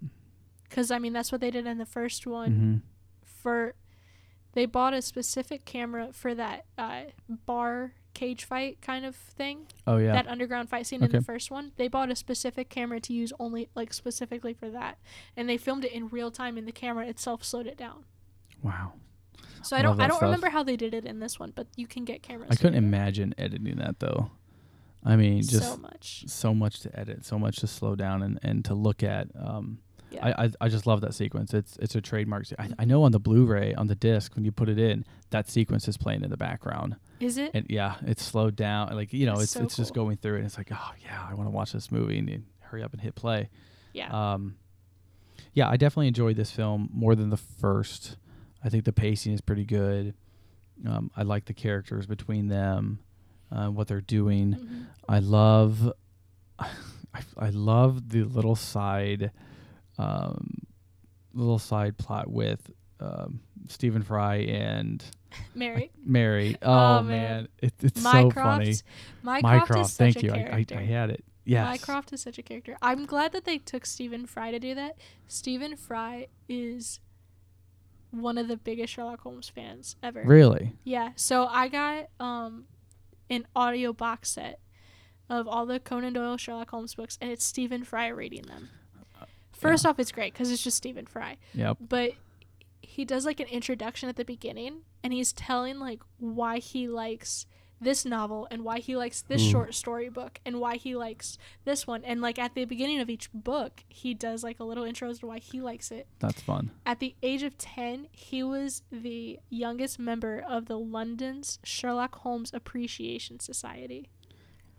[0.69, 2.77] because I mean that's what they did in the first one Mm-hmm.
[3.25, 3.75] for
[4.53, 7.03] they bought a specific camera for that uh,
[7.45, 11.51] bar cage fight kind of thing Oh yeah, that underground fight scene in the first
[11.51, 14.97] one they bought a specific camera to use only like specifically for that
[15.37, 18.05] and they filmed it in real time and the camera itself slowed it down
[18.63, 18.95] wow.
[19.63, 20.23] so I I don't I don't stuff.
[20.23, 22.77] remember how they did it in this one but you can get cameras I couldn't
[22.83, 24.31] imagine editing that though.
[25.07, 28.39] I mean, just so much so much to edit, so much to slow down and,
[28.43, 29.29] and to look at.
[29.39, 29.79] Um,
[30.11, 30.27] Yeah.
[30.27, 31.55] I, I I just love that sequence.
[31.55, 32.47] It's it's a trademark.
[32.47, 35.05] se- I, I know on the Blu-ray on the disc when you put it in,
[35.31, 36.97] that sequence is playing in the background.
[37.21, 38.95] is it And yeah, it's slowed down.
[38.95, 40.37] Like you know, That's it's so it's just going through.
[40.37, 42.93] And it's like, oh yeah, I want to watch this movie and you hurry up
[42.93, 43.49] and hit play.
[43.93, 44.57] yeah Um,
[45.55, 48.17] yeah, I definitely enjoyed this film more than the first.
[48.65, 50.15] I think the pacing is pretty good.
[50.87, 52.99] Um, I like the characters between them,
[53.53, 54.55] uh, what they're doing.
[54.55, 54.87] Mhm.
[55.09, 55.93] I love,
[56.59, 56.69] I,
[57.39, 59.31] I love the little side,
[59.99, 60.59] um,
[61.33, 65.05] little side plot with um, Stephen Fry and
[65.55, 66.57] Mary Mary.
[66.63, 67.49] Oh, Oh, man, man.
[67.61, 68.67] It, it's so funny.
[68.67, 68.83] Mycroft
[69.23, 70.33] Mycroft, Mycroft, is such thank a you.
[70.33, 70.79] I, I.
[70.81, 71.25] I had it.
[71.45, 71.67] Yes.
[71.69, 72.77] Mycroft is such a character.
[72.83, 74.97] I'm glad that they took Stephen Fry to do that.
[75.29, 76.99] Stephen Fry is
[78.11, 80.23] one of the biggest Sherlock Holmes fans ever.
[80.25, 80.73] Really?
[80.85, 81.11] Yeah.
[81.17, 82.65] So I got um
[83.31, 84.61] an audio box set
[85.29, 88.69] of all the Conan Doyle Sherlock Holmes books, and it's Stephen Fry reading them.
[89.21, 91.79] Uh, First off, it's great because it's just Stephen Fry, Yep.
[91.89, 92.13] but
[92.81, 97.47] he does like an introduction at the beginning, and he's telling like why he likes
[97.81, 99.51] this novel and why he likes this Ooh.
[99.51, 102.05] short story book and why he likes this one.
[102.05, 105.19] And like at the beginning of each book, he does like a little intro as
[105.21, 106.07] to why he likes it.
[106.19, 106.71] That's fun.
[106.87, 112.51] At the age of 10, he was the youngest member of the London's Sherlock Holmes
[112.55, 114.09] Appreciation Society.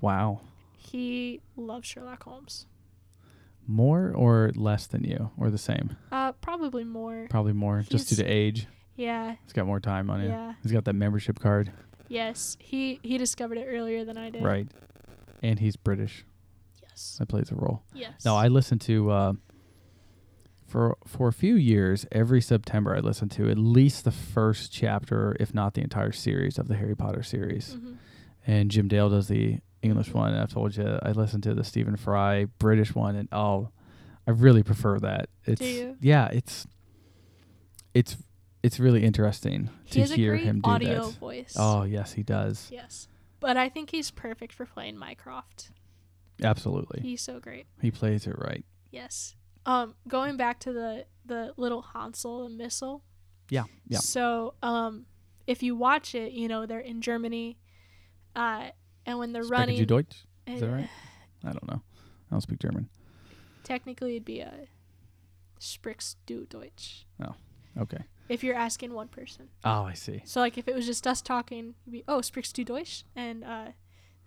[0.02, 0.42] Wow.
[0.76, 2.66] He loves Sherlock Holmes.
[3.70, 5.98] More or less than you, or the same?
[6.12, 7.28] Uh, probably more.
[7.30, 8.66] Probably more, just due to age.
[8.96, 10.30] Yeah, He's got more time on you.
[10.30, 11.72] yeah, He's got that membership card,
[12.08, 12.58] yes.
[12.60, 14.44] He he discovered it earlier than I did.
[14.44, 14.68] right?
[15.44, 16.26] And he's British.
[16.82, 17.18] Yes.
[17.20, 17.84] That plays a role.
[17.94, 18.26] Yes.
[18.26, 19.34] No, I listened to uh,
[20.68, 22.96] for for a few years every September.
[22.96, 26.76] I listened to at least the first chapter, if not the entire series of the
[26.76, 27.74] Harry Potter series.
[27.74, 27.94] hmm
[28.46, 30.34] And Jim Dale does the English one.
[30.34, 33.70] And I've told you I listened to the Stephen Fry British one, and oh,
[34.26, 35.30] I really prefer that.
[35.46, 35.98] It's you?
[36.02, 36.66] yeah, it's
[37.94, 38.18] it's
[38.64, 41.20] it's really interesting He to hear him do audio that.
[41.20, 41.56] voice.
[41.58, 42.70] Oh yes, he does.
[42.72, 43.08] Yes.
[43.40, 45.72] But I think he's perfect for playing Mycroft.
[46.44, 47.66] Absolutely, He's so great.
[47.82, 48.64] he plays it right.
[48.92, 49.36] Yes.
[49.66, 53.04] Um, going back to the the little Hansel and Missile.
[53.50, 54.00] Yeah, yeah.
[54.00, 55.06] So, um,
[55.46, 57.58] if you watch it, you know they're in Germany,
[58.36, 58.70] uh,
[59.06, 60.26] and when they're running, Deutsch?
[60.46, 60.90] Is that uh, right?
[61.44, 61.82] I don't know.
[62.30, 62.90] I don't speak German.
[63.64, 64.68] Technically, it'd be a
[65.60, 67.06] Sprichst du Deutsch.
[67.24, 67.34] Oh,
[67.80, 68.04] okay.
[68.30, 69.50] If you're asking one person.
[69.64, 70.22] Oh, I see.
[70.26, 73.04] So, like, if it was just us talking, you'd be, oh, Sprichst du Deutsch?
[73.16, 73.66] And uh,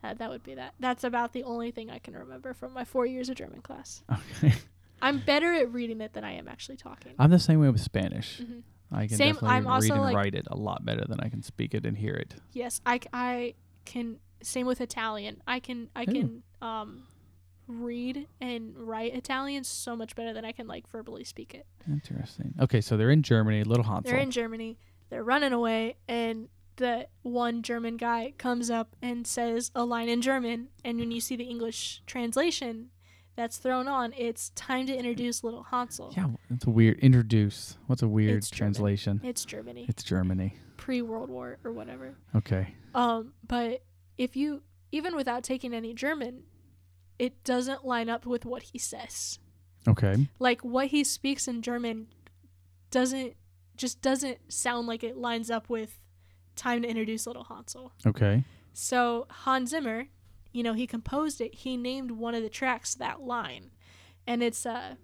[0.02, 0.74] that, that would be that.
[0.80, 4.02] That's about the only thing I can remember from my four years of German class.
[4.42, 4.54] Okay.
[5.02, 7.12] I'm better at reading it than I am actually talking.
[7.18, 8.40] I'm the same way with Spanish.
[8.40, 8.62] Mhm.
[8.92, 11.20] I can Same- definitely I'm read also, and like- write it a lot better than
[11.20, 12.34] I can speak it and hear it.
[12.52, 14.18] Yes, I, I can.
[14.42, 15.42] Same with Italian.
[15.46, 16.06] I can I Ooh.
[16.06, 17.02] can um
[17.70, 21.66] read and write Italian so much better than I can like verbally speak it.
[21.90, 22.54] Interesting.
[22.60, 24.10] Okay, so they're in Germany, Little Hansel.
[24.10, 24.78] They're in Germany.
[25.08, 30.20] They're running away, and the one German guy comes up and says a line in
[30.22, 32.90] German, and when you see the English translation
[33.36, 36.12] that's thrown on, it's time to introduce little Hansel.
[36.16, 37.76] yeah, it's a weird introduce.
[37.86, 38.74] What's a weird It's German.
[38.74, 39.20] translation?
[39.24, 40.56] It's Germany, It's Germany.
[40.76, 42.14] pre World War or whatever.
[42.36, 42.74] Okay.
[42.94, 43.82] Um, but
[44.18, 46.42] if you even without taking any German,
[47.20, 49.38] it doesn't line up with what he says.
[49.86, 50.26] Okay.
[50.38, 52.06] Like what he speaks in German
[52.90, 53.34] doesn't
[53.76, 55.98] just doesn't sound like it lines up with
[56.56, 57.92] time to introduce little Hansel.
[58.06, 58.42] Okay.
[58.72, 60.06] So Hans Zimmer,
[60.52, 61.54] you know, he composed it.
[61.56, 63.70] He named one of the tracks that line.
[64.26, 64.94] And it's uh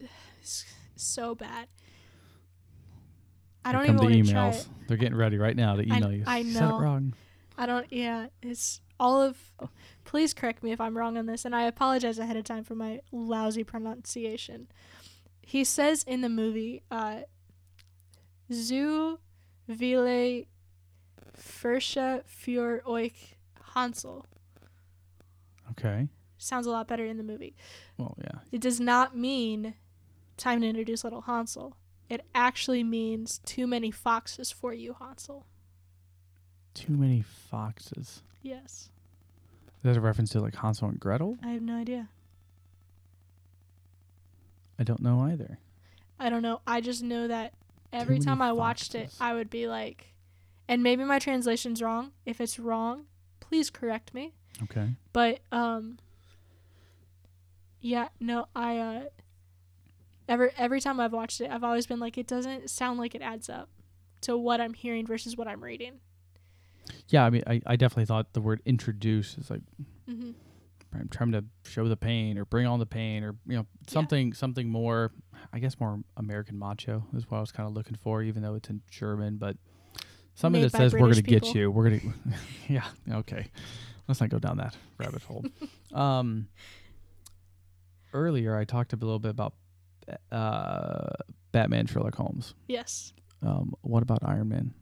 [0.94, 1.66] so bad.
[3.64, 4.68] I don't come even the want to try emails.
[4.86, 6.22] They're getting ready right now to I- email you.
[6.28, 6.78] I Said know.
[6.78, 7.12] it wrong.
[7.56, 7.92] I don't.
[7.92, 9.52] Yeah, it's all of.
[10.04, 12.74] Please correct me if I'm wrong on this, and I apologize ahead of time for
[12.74, 14.68] my lousy pronunciation.
[15.42, 17.22] He says in the movie, uh,
[18.50, 19.18] "Zu
[19.68, 20.46] viele
[21.36, 23.36] Fersche für euch
[23.74, 24.26] Hansel."
[25.70, 26.08] Okay.
[26.38, 27.54] Sounds a lot better in the movie.
[27.96, 28.40] Well, yeah.
[28.52, 29.74] It does not mean
[30.36, 31.76] time to introduce little Hansel.
[32.08, 35.46] It actually means too many foxes for you, Hansel.
[36.74, 38.22] Too many foxes.
[38.42, 38.88] Yes,
[39.78, 41.38] Is that a reference to like Hansel and Gretel?
[41.42, 42.08] I have no idea.
[44.78, 45.58] I don't know either.
[46.18, 46.60] I don't know.
[46.66, 47.52] I just know that
[47.92, 49.10] every time I watched it.
[49.20, 50.12] I would be like,
[50.68, 52.12] and maybe my translation's wrong.
[52.24, 53.06] If it's wrong,
[53.40, 54.34] please correct me.
[54.64, 54.90] Okay.
[55.12, 55.98] But um,
[57.80, 59.02] yeah, no, I uh,
[60.28, 63.22] every every time I've watched it, I've always been like, it doesn't sound like it
[63.22, 63.68] adds up
[64.22, 66.00] to what I'm hearing versus what I'm reading.
[67.08, 69.62] Yeah, I mean, I, I definitely thought the word introduce is like
[70.08, 70.30] hmm
[70.94, 74.32] I'm trying to show the pain or bring on the pain or you know something
[74.32, 75.12] something more
[75.52, 78.54] I guess more American macho is what I was kind of looking for even though
[78.54, 79.56] it's in German but
[80.34, 81.70] something Made that says we're going to get you.
[81.70, 82.00] We're going
[82.70, 83.48] to yeah okay.
[84.06, 85.44] Let's not go down that rabbit hole.
[85.94, 86.48] Um
[88.12, 89.54] earlier I talked a little bit about
[90.32, 91.10] uh
[91.52, 92.54] Batman Sherlock Holmes.
[92.66, 93.12] Yes.
[93.42, 94.74] um what about Iron Man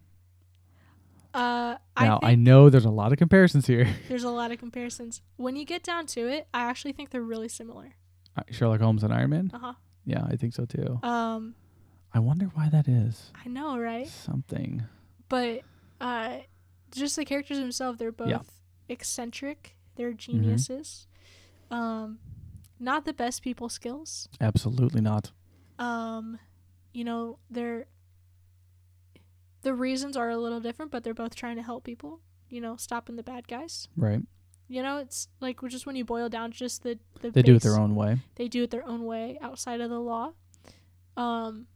[1.37, 4.59] Uh, now I I know there's a lot of comparisons here there's a lot of
[4.59, 5.21] comparisons.
[5.37, 7.95] When you get down to it, I actually think they're really similar.
[8.37, 9.73] Uh, Sherlock Holmes and Iron Man Uh huh.
[10.05, 11.55] yeah I think so too Um,
[12.15, 14.09] I wonder why that is I know, right?
[14.09, 14.85] something
[15.29, 15.63] but
[16.01, 16.39] uh
[16.91, 18.41] just the characters themselves they're both Yeah.
[18.89, 21.07] eccentric they're geniuses
[21.71, 22.19] um
[22.79, 25.33] not the best people skills Absolutely not.
[25.79, 26.39] um
[26.95, 27.87] you know they're
[29.67, 32.21] the reasons are a little different, but they're both trying to help people.
[32.49, 33.89] You know, stopping the bad guys.
[33.97, 34.23] Right.
[34.69, 37.63] You know, it's like just when you boil down just the the They do it
[37.63, 38.19] their own way.
[38.37, 40.35] They do it their own way outside of the law.
[41.17, 41.67] Um,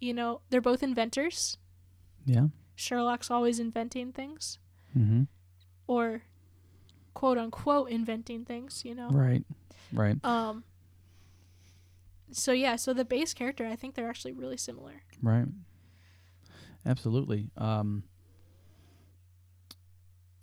[0.00, 1.58] you know, they're both inventors.
[2.24, 2.46] Yeah.
[2.74, 4.58] Sherlock's always inventing things,
[4.96, 5.24] Mm-hmm.
[5.86, 6.22] or
[7.12, 8.82] quote unquote inventing things.
[8.86, 9.10] You know.
[9.10, 9.44] Right.
[9.92, 10.16] Right.
[10.24, 10.64] Um.
[12.32, 15.02] So yeah, so the base character, I think they're actually really similar.
[15.22, 15.46] Right.
[16.86, 17.50] Absolutely.
[17.56, 18.04] Um,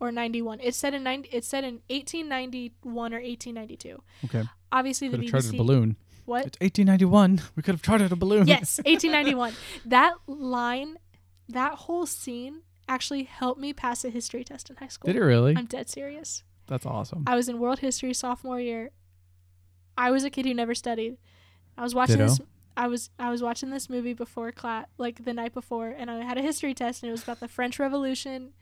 [0.00, 0.60] or 91.
[0.60, 4.02] It's set in 90, it's set in 1891 or 1892.
[4.24, 4.42] Okay.
[4.72, 5.96] Obviously the Could have chartered a balloon.
[6.24, 6.46] What?
[6.46, 7.42] It's 1891.
[7.56, 8.46] We could have chartered a balloon.
[8.46, 9.52] yes, 1891.
[9.86, 10.96] That line,
[11.48, 12.62] that whole scene
[12.92, 15.06] actually helped me pass a history test in high school.
[15.12, 15.56] Did it really?
[15.56, 16.42] I'm dead serious.
[16.66, 17.24] That's awesome.
[17.26, 18.90] I was in world history sophomore year.
[19.96, 21.16] I was a kid who never studied.
[21.76, 22.28] I was watching Ditto.
[22.28, 22.40] this
[22.76, 26.22] I was I was watching this movie before class like the night before and I
[26.22, 28.52] had a history test and it was about the French Revolution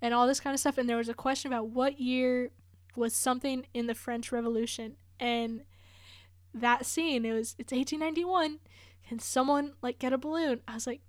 [0.00, 2.50] and all this kind of stuff and there was a question about what year
[2.94, 5.62] was something in the French Revolution and
[6.54, 8.58] that scene it was it's 1891
[9.08, 11.00] can someone like get a balloon I was like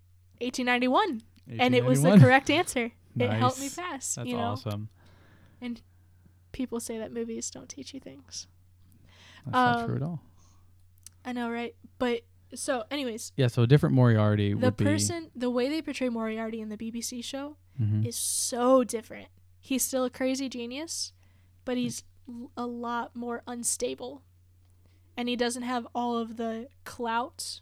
[0.41, 1.21] 1891
[1.57, 4.89] and it was the correct answer it helped me pass That's you know awesome.
[5.61, 5.81] And
[6.51, 8.47] people say that movies don't teach you things
[9.45, 10.21] That's not true Um, at all.
[11.25, 11.75] I know, right?
[11.97, 12.21] But
[12.55, 14.85] so, anyways, Yeah, so a different Moriarty the would be.
[14.85, 18.05] person, the way they portray Moriarty in the BBC show Mhm.
[18.05, 19.27] is so different.
[19.59, 21.11] He's still a crazy genius,
[21.65, 24.23] but he's l- a lot more unstable,
[25.17, 27.59] and he doesn't have all of the clout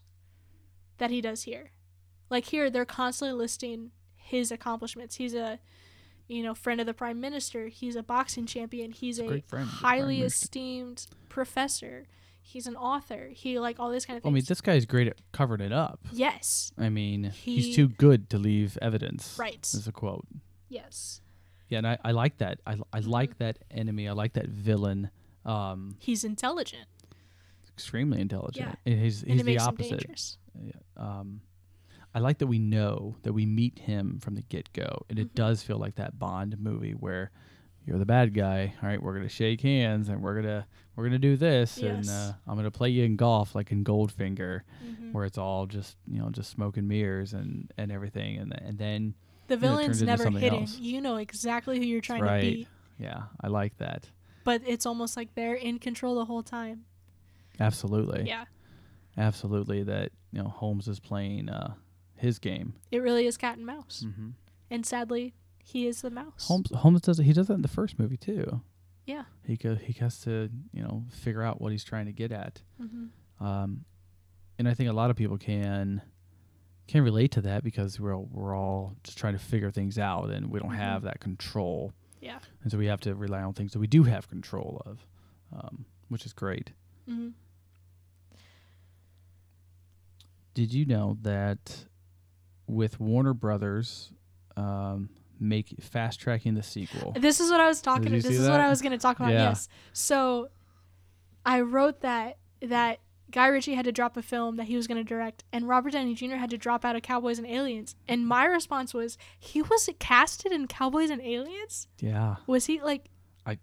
[0.99, 1.71] that he does here.
[2.29, 5.15] Like here, they're constantly listing his accomplishments.
[5.15, 5.59] He's a,
[6.27, 7.67] you know, friend of the prime minister.
[7.67, 8.91] He's a boxing champion.
[8.91, 12.05] He's a a great friend of the prime highly esteemed professor.
[12.41, 13.29] He's an author.
[13.33, 15.99] He like all this kind of I mean, this guy's great at covering it up.
[16.11, 19.35] yes, I mean, He- he's too good to leave evidence.
[19.39, 19.65] right.
[19.73, 20.25] Is a quote.
[20.69, 21.21] Yes,
[21.69, 22.59] Yeah, and I, I like that.
[22.65, 23.09] I, I Mm-hmm.
[23.09, 24.07] like that enemy.
[24.07, 25.09] I like that villain.
[25.45, 26.87] Um, he's intelligent,
[27.73, 28.77] extremely intelligent.
[28.85, 28.91] Yeah.
[28.93, 30.37] And he's and he's it the opposite.
[30.61, 31.41] Yeah, um,
[32.17, 35.27] I like that we know that we meet him from the get go, and it
[35.29, 35.35] Mhm.
[35.35, 37.29] does feel like that Bond movie where
[37.85, 38.73] you're the bad guy.
[38.81, 40.65] All right, we're gonna shake hands, and we're gonna
[40.95, 44.61] we're gonna do this, and uh, I'm gonna play you in golf like in Goldfinger,
[44.83, 45.11] Mhm.
[45.13, 48.79] where it's all just you know just smoke and mirrors and and everything, and and
[48.79, 49.13] then
[49.45, 50.61] The it turns villain's never hidden.
[50.61, 50.79] else.
[50.79, 52.41] You know exactly who you're trying right.
[52.41, 54.09] to beat, yeah, I like that.
[54.43, 56.85] but it's almost like they're in control the whole time.
[57.59, 58.45] Absolutely, Yeah,
[59.17, 59.83] absolutely.
[59.83, 61.75] That you know Holmes is playing uh,
[62.17, 62.73] his game.
[62.91, 64.29] it really is cat and mouse, Mm-hmm.
[64.69, 66.47] and sadly, he is the mouse.
[66.47, 67.23] Holmes Holmes does it.
[67.23, 68.61] He does that in the first movie too.
[69.05, 69.23] Yeah.
[69.45, 72.61] He go he has to you know figure out what he's trying to get at.
[72.79, 73.07] hmm
[73.39, 73.85] Um,
[74.59, 76.01] and I think a lot of people can
[76.87, 80.29] can relate to that because we're all, we're all just trying to figure things out
[80.29, 80.75] and we don't Mhm.
[80.77, 81.91] have that control.
[82.21, 82.39] Yeah.
[82.63, 85.05] And so we have to rely on things that we do have control of,
[85.51, 86.71] um, which is great.
[87.05, 87.29] hmm
[90.53, 91.85] Did you know that
[92.67, 94.11] with Warner Brothers
[94.55, 95.09] um,
[95.39, 97.13] make fast tracking the sequel?
[97.17, 98.03] This is what I was talking.
[98.11, 98.59] Did you This see is what?
[98.59, 99.31] I was going to talk about.
[99.31, 99.49] Yeah.
[99.49, 99.67] Yes.
[99.93, 100.49] So,
[101.45, 102.99] I wrote that that
[103.31, 105.93] Guy Ritchie had to drop a film that he was going to direct, and Robert
[105.93, 106.35] Downey Jr.
[106.35, 107.95] had to drop out of Cowboys and Aliens.
[108.07, 111.87] And my response was, he was casted in Cowboys and Aliens.
[111.99, 112.37] Yeah.
[112.47, 113.09] Was he like?
[113.45, 113.59] I-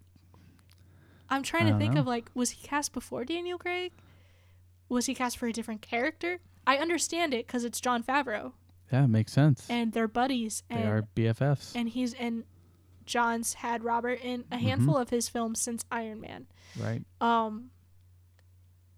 [1.29, 2.01] I'm trying I to think know.
[2.01, 3.91] of like, was he cast before Daniel Craig?
[4.87, 6.39] Was he cast for a different character?
[6.67, 8.53] I understand it because it's Jon Favreau
[8.95, 9.65] Yeah, it makes sense.
[9.69, 11.75] and they're buddies, they and are BFFs.
[11.75, 12.43] and he's and
[13.05, 14.65] Jon's had Robert in a Mm-hmm.
[14.67, 16.47] handful of his films since Iron Man.
[16.79, 17.03] right.
[17.21, 17.69] Um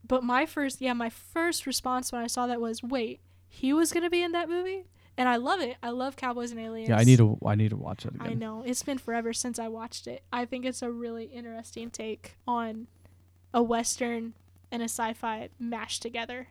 [0.07, 3.19] but my first yeah, my first response when I saw that was, "Wait,
[3.49, 4.85] he was going to be in that movie?"
[5.17, 5.75] And I love it.
[5.81, 6.89] I love Cowboys and Aliens.
[6.89, 8.27] Yeah, I need to I need to watch it again.
[8.29, 8.63] I know.
[8.65, 10.23] It's been forever since I watched it.
[10.31, 12.87] I think it's a really interesting take on
[13.53, 14.33] a western
[14.71, 16.47] and a sci-fi mashed together.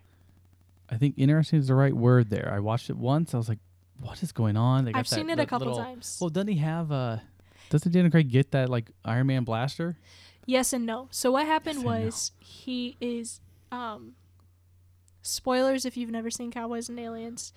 [0.90, 2.50] I think interesting is the right word there.
[2.54, 3.34] I watched it once.
[3.34, 3.58] I was like,
[4.00, 6.18] "What is going on?" I've seen it a couple little- times.
[6.20, 7.22] Well, doesn't he have a?
[7.70, 9.96] Doesn't Daniel Craig get that like Iron Man blaster?
[10.46, 11.08] Yes and no.
[11.10, 12.06] So what happened Yes and no.
[12.06, 13.40] was he is
[13.72, 14.14] um
[15.22, 17.52] spoilers if you've never seen Cowboys and Aliens.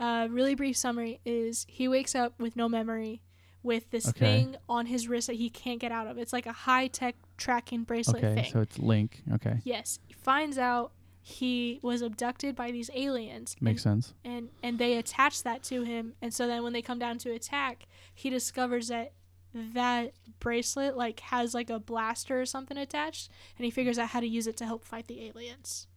[0.00, 3.22] Uh really brief summary is he wakes up with no memory
[3.62, 4.18] with this Okay.
[4.42, 6.18] thing on his wrist that he can't get out of.
[6.18, 8.52] It's like a high tech tracking bracelet Okay, thing.
[8.52, 9.22] so it's Link.
[9.34, 9.98] Okay, yes.
[10.06, 10.92] He finds out
[11.28, 13.56] he was abducted by these aliens.
[13.60, 14.14] makes sense.
[14.24, 17.18] and, and and they attach that to him and so then when they come down
[17.18, 19.10] to attack he discovers that
[19.52, 24.20] that bracelet like has like a blaster or something attached and he figures out how
[24.20, 25.88] to use it to help fight the aliens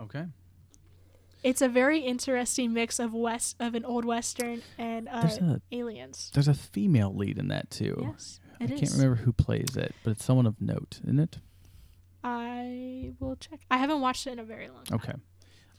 [0.00, 0.24] Okay.
[1.44, 5.60] it's a very interesting mix of west of an old western and uh, There's a
[5.70, 7.96] aliens there's a female lead in that too.
[8.16, 8.94] yes I can't is.
[8.94, 11.38] remember who plays it, but it's someone of note, isn't it?
[12.28, 15.12] I will check i haven't watched it in a very long time Okay.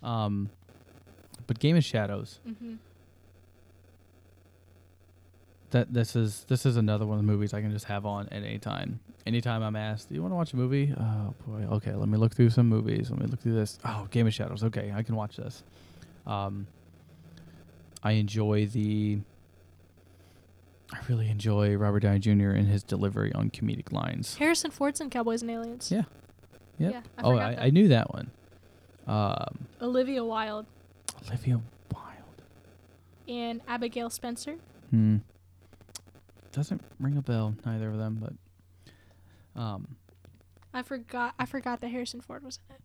[0.04, 0.50] Um,
[1.48, 2.39] but Game of Shadows.
[2.45, 2.76] hmm
[5.72, 8.28] That this is this is another one of the movies I can just have on
[8.30, 9.00] at any time.
[9.26, 11.93] Anytime I'm asked, "Do you want to watch a movie?" Oh boy, okay.
[11.93, 13.10] Let me look through some movies.
[13.12, 13.78] Let me look through this.
[13.84, 14.64] Oh, Game of Shadows.
[14.64, 15.64] Okay, I can watch this.
[16.26, 16.68] Um,
[18.04, 19.20] I enjoy the.
[20.93, 22.52] I really enjoy Robert Downey Jr.
[22.52, 24.36] and his delivery on comedic lines.
[24.38, 26.04] harrison ford's in cowboys and aliens Yeah.
[26.80, 26.92] Yep.
[26.94, 27.58] yeah I oh, I.
[27.66, 28.30] I knew that one.
[29.08, 30.66] Um, olivia wilde
[31.30, 31.62] Olivia
[31.94, 32.42] Wilde.
[33.28, 34.56] and abigail spencer
[34.92, 35.18] Hmm.
[36.54, 38.18] Doesn't ring a bell, neither of them,
[39.56, 39.96] but um
[40.74, 41.34] I forgot.
[41.40, 42.82] I forgot that Harrison Ford was in it.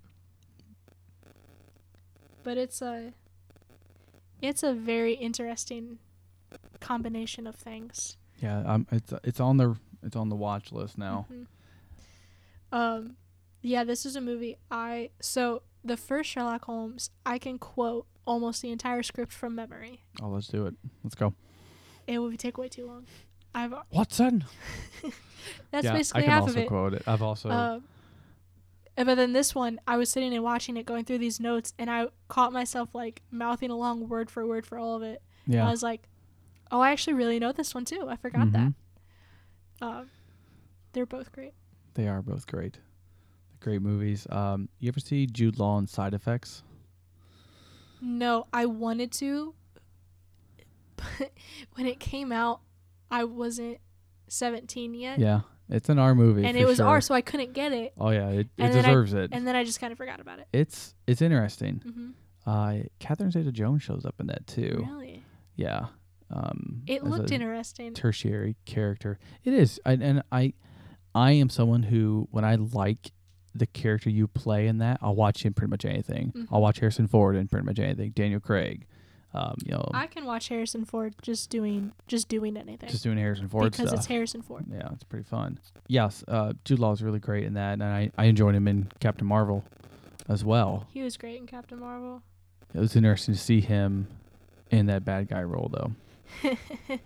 [2.42, 3.12] But it's a,
[4.40, 5.98] it's a very interesting
[6.80, 8.16] combination of things.
[8.40, 11.26] yeah, um it's it's on the it's on the watch list now.
[11.30, 11.46] Mhm.
[12.72, 13.16] Um,
[13.62, 18.62] yeah, this is a movie I so the first Sherlock Holmes I can quote almost
[18.62, 20.02] the entire script from memory.
[20.20, 20.74] Oh, let's do it.
[21.02, 21.34] Let's go.
[22.06, 23.06] It would take way too long.
[23.54, 24.44] I've Watson.
[25.70, 26.68] that's yeah, basically I can half also of it.
[26.68, 27.02] quote it.
[27.06, 27.84] I've also Um,
[28.96, 31.72] uh, but then this one, I was sitting and watching it, going through these notes,
[31.78, 35.22] and I caught myself like mouthing along word for word for all of it.
[35.46, 35.66] And yeah.
[35.66, 36.08] I was like,
[36.70, 38.06] "Oh, I actually really know this one too.
[38.08, 38.74] I forgot that." Mhm.
[39.80, 40.10] Um,
[40.92, 41.54] they're both great.
[41.94, 42.78] They are both great.
[43.62, 44.26] Great movies.
[44.30, 46.62] Um, you ever see Jude Law in Side Effects?
[48.00, 49.54] No, I wanted to,
[50.96, 51.30] but
[51.74, 52.60] when it came out,
[53.10, 53.78] I wasn't
[54.28, 56.44] seventeen yet, Yeah, it's an R movie.
[56.44, 56.86] and it was sure.
[56.86, 57.92] R, so I couldn't get it.
[57.98, 59.30] Oh yeah, it, it And then I- deserves it.
[59.32, 60.48] And then I just kind of forgot about it.
[60.52, 61.76] It's it's interesting.
[61.84, 62.10] hmm
[62.50, 64.84] Uh, Catherine Zeta-Jones shows up in that too.
[64.88, 65.22] Really,
[65.56, 65.86] Yeah.
[66.34, 67.92] Um, it looked interesting.
[67.94, 69.18] tertiary character.
[69.44, 70.54] It is, I, and I,
[71.14, 73.12] I am someone who, when I like
[73.54, 76.32] the character you play in that, I'll watch him pretty much anything.
[76.36, 76.48] Mhm.
[76.50, 78.10] I'll watch Harrison Ford in pretty much anything.
[78.10, 78.86] Daniel Craig,
[79.34, 83.18] um, you know, I can watch Harrison Ford just doing just doing anything just doing
[83.18, 83.98] Harrison Ford because stuff.
[84.00, 84.64] it's Harrison Ford.
[84.70, 85.58] yeah, it's pretty fun.
[85.88, 88.90] Yes, uh, Jude Law is really great in that, and I, I enjoyed him in
[89.00, 89.64] Captain Marvel
[90.28, 90.86] as well.
[90.92, 92.22] He was great in Captain Marvel.
[92.74, 94.06] It was interesting to see him
[94.70, 95.92] in that bad guy role, though.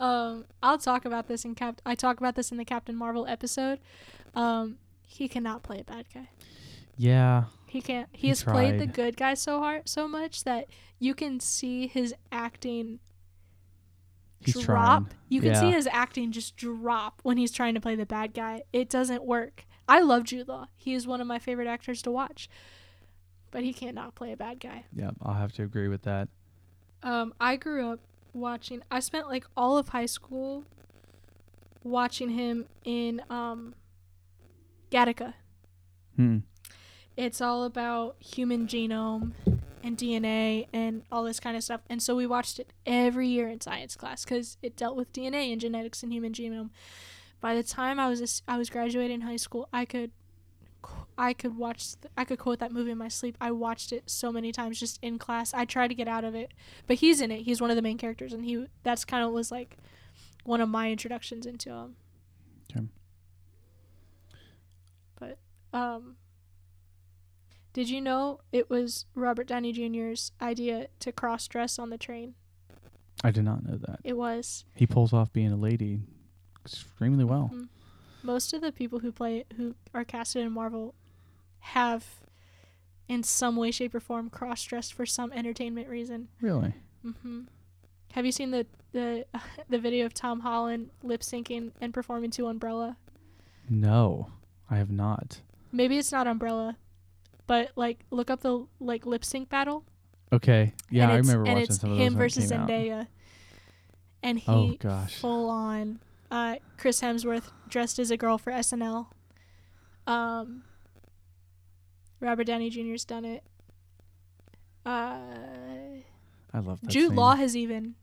[0.00, 1.80] um, I'll talk about this in Cap.
[1.84, 3.78] I talk about this in the Captain Marvel episode.
[4.34, 6.28] Um, he cannot play a bad guy.
[6.96, 8.08] Yeah, He can't.
[8.12, 10.66] He, He has played the good guy so hard, so much that
[10.98, 12.98] you can see his acting
[14.40, 15.04] he's drop.
[15.04, 15.18] trying.
[15.28, 18.62] You can see his acting just drop when he's trying to play the bad guy.
[18.72, 19.64] It doesn't work.
[19.88, 20.66] I love Jude Law.
[20.76, 22.50] He is one of my favorite actors to watch,
[23.50, 24.84] but he cannot play a bad guy.
[24.92, 26.28] Yeah, I'll have to agree with that.
[27.02, 28.00] Um, I grew up
[28.32, 28.82] watching.
[28.90, 30.64] I spent like all of high school
[31.82, 33.74] watching him in um,
[34.90, 35.34] Gattaca.
[36.16, 36.38] Hmm.
[37.16, 39.32] It's all about human genome
[39.82, 41.80] and DNA and all this kind of stuff.
[41.88, 45.52] And so we watched it every year in science class because it dealt with DNA
[45.52, 46.70] and genetics and human genome.
[47.40, 50.10] By the time I was a I was graduating high school, I could
[51.16, 53.36] I could watch th- I could quote that movie in my sleep.
[53.40, 55.52] I watched it so many times just in class.
[55.52, 56.52] I tried to get out of it,
[56.86, 57.42] but he's in it.
[57.42, 59.76] He's one of the main characters, and he that's kind of was like
[60.44, 61.96] one of my introductions into him.
[62.70, 62.86] Okay.
[65.18, 65.38] But
[65.76, 66.16] um,
[67.72, 72.34] did you know it was Robert Downey Jr.'s idea to cross dress on the train?
[73.24, 73.98] I did not know that.
[74.04, 74.64] It was.
[74.74, 76.00] He pulls off being a lady
[76.64, 77.50] extremely well.
[77.52, 77.68] Mhm.
[78.22, 80.94] Most of the people who play who are casted in Marvel
[81.60, 82.04] have,
[83.08, 86.28] in some way, shape, or form, cross dressed for some entertainment reason.
[86.40, 86.74] Really?
[87.02, 87.42] hmm
[88.12, 89.24] Have you seen the the
[89.68, 92.96] the video of Tom Holland lip syncing and performing to Umbrella?
[93.70, 94.28] No,
[94.70, 95.40] I have not.
[95.70, 96.76] Maybe it's not Umbrella,
[97.46, 99.84] but like look up the like lip sync battle.
[100.32, 100.72] Okay.
[100.90, 102.68] Yeah, I remember and watching it's some of those him versus came out.
[102.68, 103.06] Zendaya.
[104.22, 105.14] and he Oh, gosh.
[105.16, 106.00] full on
[106.30, 109.06] uh, Chris Hemsworth dressed as a girl for SNL.
[110.06, 110.62] Um,
[112.20, 113.44] Robert Downey Jr.'s done it.
[114.84, 115.18] Uh,
[116.52, 116.90] I love that.
[116.90, 117.16] Jude scene.
[117.16, 117.94] Law has even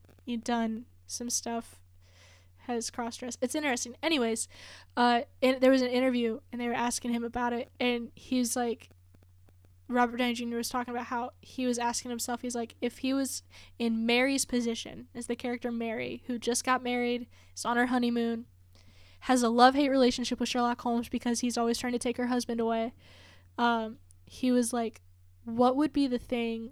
[0.43, 1.79] done some stuff.
[2.67, 3.39] Has cross dressed.
[3.41, 3.95] It's interesting.
[4.01, 4.47] Anyways,
[4.97, 8.55] uh, and there was an interview and they were asking him about it, and he's
[8.55, 8.89] like,
[9.87, 10.55] Robert Downey Jr.
[10.55, 13.43] was talking about how he was asking himself, he's like, if he was
[13.77, 18.45] in Mary's position as the character Mary, who just got married, is on her honeymoon,
[19.21, 22.27] has a love hate relationship with Sherlock Holmes because he's always trying to take her
[22.27, 22.93] husband away.
[23.57, 25.01] Um, he was like,
[25.45, 26.71] what would be the thing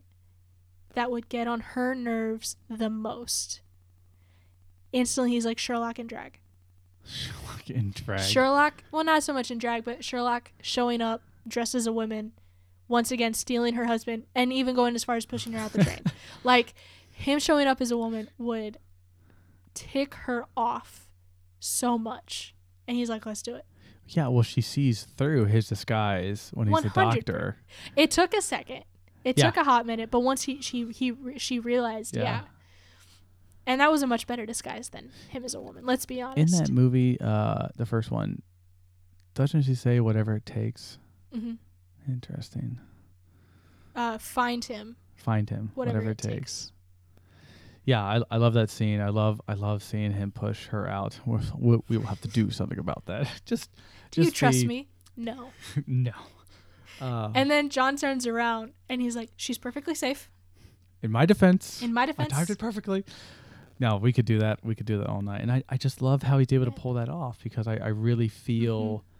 [0.95, 3.61] that would get on her nerves the most?
[4.91, 6.39] Instantly, he's like Sherlock in drag.
[7.05, 8.22] Sherlock in drag.
[8.22, 12.34] Sherlock, well, not so much in drag, but Sherlock showing up dressed as a woman,
[12.94, 15.84] once again stealing her husband, and even going as far as pushing her out the
[15.84, 16.02] train.
[16.44, 16.74] like
[17.12, 18.78] him showing up as a woman would
[19.74, 21.08] tick her off
[21.60, 22.54] so much,
[22.88, 23.66] and he's like, "Let's do it."
[24.08, 26.94] Yeah, well, she sees through his disguise when he's the 100%.
[27.16, 27.58] doctor.
[27.96, 28.84] It took a second.
[29.24, 29.46] It Yeah.
[29.46, 32.24] took a hot minute, but once he she he she realized, Yeah.
[32.24, 32.41] yeah.
[33.66, 35.86] And that was a much better disguise than him as a woman.
[35.86, 36.38] Let's be honest.
[36.38, 38.41] In that movie, uh, the first one,
[39.36, 40.98] doesn't she say whatever it takes?
[41.34, 41.54] hmm
[42.08, 42.80] Interesting.
[43.95, 46.72] uh, find him, Find him, whatever, it takes.
[47.86, 49.01] Yeah, I, I love that scene.
[49.01, 51.20] I love I love seeing him push her out.
[51.26, 53.28] We, we, we will have to do something about that.
[53.45, 53.70] just,
[54.12, 54.88] Do you trust me?
[55.18, 55.49] No.
[55.88, 56.14] no.
[57.01, 60.30] Uh, And then John turns around and he's like, "She's perfectly safe."
[61.01, 62.32] in my defense, In my defense.
[62.32, 63.04] I timed it perfectly.
[63.78, 64.64] No, we could do that.
[64.64, 65.41] We could do that all night.
[65.41, 67.88] And I, I just love how he's able to pull that off because I, I
[67.89, 69.12] really feel, Mm-hmm.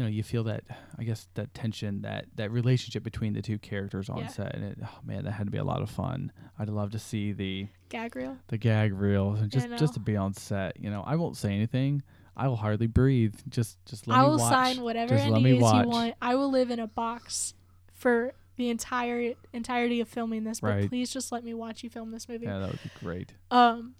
[0.00, 0.64] You know, you feel that,
[0.98, 4.28] I guess, that tension, that, that relationship between the two characters on Yeah.
[4.28, 4.54] set.
[4.54, 6.32] And it, oh man, that had to be a lot of fun.
[6.58, 8.38] I'd love to see the, gag reel.
[8.48, 10.80] the gag reel, and just, just to be on set.
[10.80, 12.02] You know, I won't say anything.
[12.34, 13.34] I will hardly breathe.
[13.50, 14.40] Just, just let I me watch.
[14.40, 16.14] I will sign whatever Just NDAs you want.
[16.22, 17.52] I will live in a box
[17.92, 20.88] for the entire entirety of filming this, but Right.
[20.88, 22.46] please just let me watch you film this movie.
[22.46, 23.34] Yeah, that would be great.
[23.50, 23.96] Um.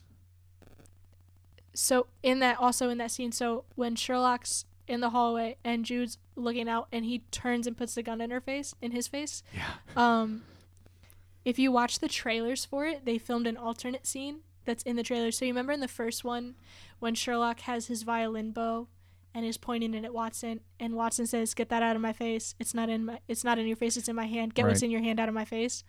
[1.74, 6.18] So in that, also in that scene, so when Sherlock's in the hallway and Jude's
[6.36, 9.42] looking out, and he turns and puts the gun in her face, in his face.
[9.54, 9.70] Yeah.
[9.96, 10.42] Um.
[11.42, 15.02] If you watch the trailers for it, they filmed an alternate scene that's in the
[15.02, 15.30] trailer.
[15.30, 16.54] So you remember in the first one,
[16.98, 18.88] when Sherlock has his violin bow,
[19.32, 22.54] and is pointing it at Watson, and Watson says, "Get that out of my face.
[22.58, 23.20] It's not in my.
[23.28, 23.96] It's not in your face.
[23.96, 24.54] It's in my hand.
[24.54, 25.84] Get what's in your hand out of my face."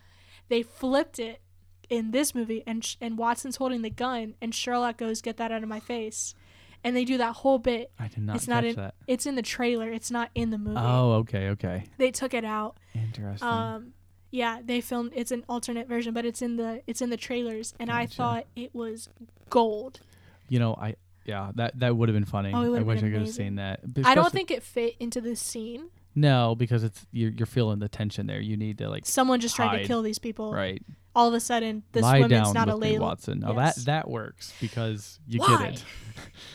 [0.48, 1.42] They flipped it
[1.90, 5.64] in this movie, and and Watson's holding the gun, and Sherlock goes, "Get that out
[5.64, 6.36] of my face,"
[6.84, 7.92] and they do that whole bit.
[8.00, 8.96] I did not It's not in- that.
[9.08, 9.90] It's in the trailer.
[9.90, 10.78] It's not in the movie.
[10.80, 11.86] Oh, okay, okay.
[11.98, 12.78] They took it out.
[12.94, 13.48] Interesting.
[13.48, 13.94] Um,
[14.32, 15.12] yeah, they filmed.
[15.16, 18.46] It's an alternate version, but it's in the it's in the trailers, and I thought
[18.56, 19.10] it was
[19.50, 20.00] gold.
[20.48, 22.52] you know, I, yeah, that, that would have been funny.
[22.54, 23.82] Oh, it I wish I could have seen that.
[23.94, 25.90] But I don't think it fit into the scene.
[26.14, 28.40] No, because it's you're you're feeling the tension there.
[28.42, 30.52] You need to like Someone just tried to kill these people.
[30.54, 30.82] right
[31.16, 33.00] All of a sudden, this lie woman's not a lady.
[33.00, 33.40] Watson.
[33.40, 33.76] Now Yes.
[33.78, 35.58] that that works because you Why?
[35.58, 35.84] get it.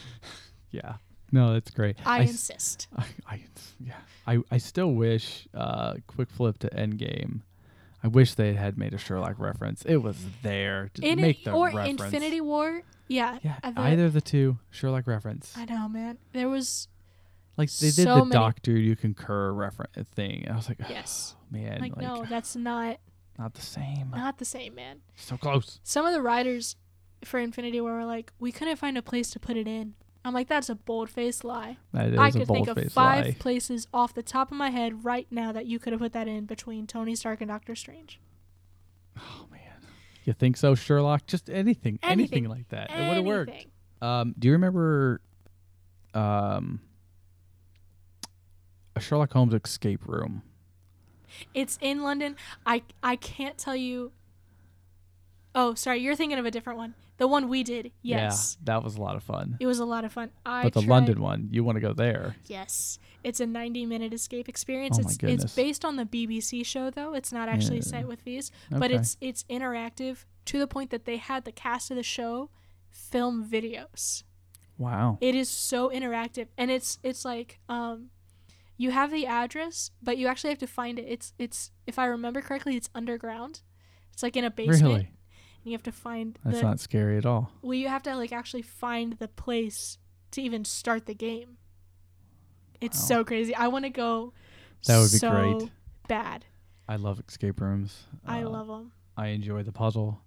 [0.70, 0.94] yeah.
[1.32, 1.96] No, that's great.
[2.06, 2.88] I insist.
[2.96, 3.40] I, I
[3.80, 3.94] yeah.
[4.26, 7.40] I I still wish uh quick flip to Endgame.
[8.04, 9.82] I wish they had made a Sherlock reference.
[9.84, 10.90] It was there.
[10.94, 12.00] Just In make it, the or reference.
[12.02, 12.82] Infinity War.
[13.08, 13.38] Yeah.
[13.42, 15.54] Yeah, either of the two Sherlock reference.
[15.56, 16.18] I know, man.
[16.32, 16.88] There was
[17.56, 20.46] Like they did so the many- Doctor You Concur reference thing.
[20.50, 21.36] I was like, yes.
[21.50, 22.98] man, like, like, no, that's not
[23.38, 24.10] not the same.
[24.14, 25.00] not the same, man.
[25.14, 25.80] So close.
[25.82, 26.76] Some of the writers
[27.24, 29.94] for Infinity War were like, we couldn't find a place to put it in.
[30.24, 31.76] I'm like, that's a bold faced lie.
[31.92, 33.36] That is I could think of five lie.
[33.38, 36.26] places off the top of my head right now that you could have put that
[36.28, 38.20] in between Tony Stark and Doctor Strange.
[39.18, 39.60] Oh man,
[40.24, 41.26] you think so, Sherlock?
[41.26, 42.48] Just anything, anything, Anything.
[42.50, 42.90] like that.
[42.90, 43.66] It would have worked.
[44.02, 45.20] Um, do you remember,
[46.12, 46.80] um,
[48.96, 50.42] a Sherlock Holmes escape room?
[51.54, 52.36] It's in London.
[52.64, 54.12] I I can't tell you.
[55.54, 56.94] Oh, sorry, you're thinking of a different one.
[57.18, 57.92] The one we did.
[58.02, 58.58] Yes.
[58.60, 59.56] Yeah, that was a lot of fun.
[59.58, 60.30] It was a lot of fun.
[60.44, 62.36] I but the tried- London one, you want to go there?
[62.44, 62.98] Yes.
[63.24, 64.98] It's a 90 minute escape experience.
[64.98, 65.44] Oh my it's goodness.
[65.44, 67.14] it's based on the BBC show though.
[67.14, 67.82] It's not actually Yeah.
[67.84, 68.96] set with these, but Okay.
[68.96, 72.50] it's it's interactive to the point that they had the cast of the show
[72.90, 74.22] film videos.
[74.78, 75.16] Wow.
[75.22, 78.10] It is so interactive and it's it's like um
[78.76, 81.06] you have the address, but you actually have to find it.
[81.08, 83.62] It's it's if I remember correctly, it's underground.
[84.12, 84.82] It's like in a basement.
[84.82, 84.94] Really?
[85.00, 87.50] And you have to find That's the not scary at all.
[87.62, 89.98] well, you have to like actually find the place
[90.32, 91.56] to even start the game.
[92.80, 93.06] It's Wow.
[93.06, 93.54] so crazy.
[93.54, 94.32] I want to go.
[94.86, 95.70] That would be so great.
[96.08, 96.44] Bad.
[96.88, 98.04] I love escape rooms.
[98.24, 98.92] I Uh, love them.
[99.16, 100.20] I enjoy the puzzle,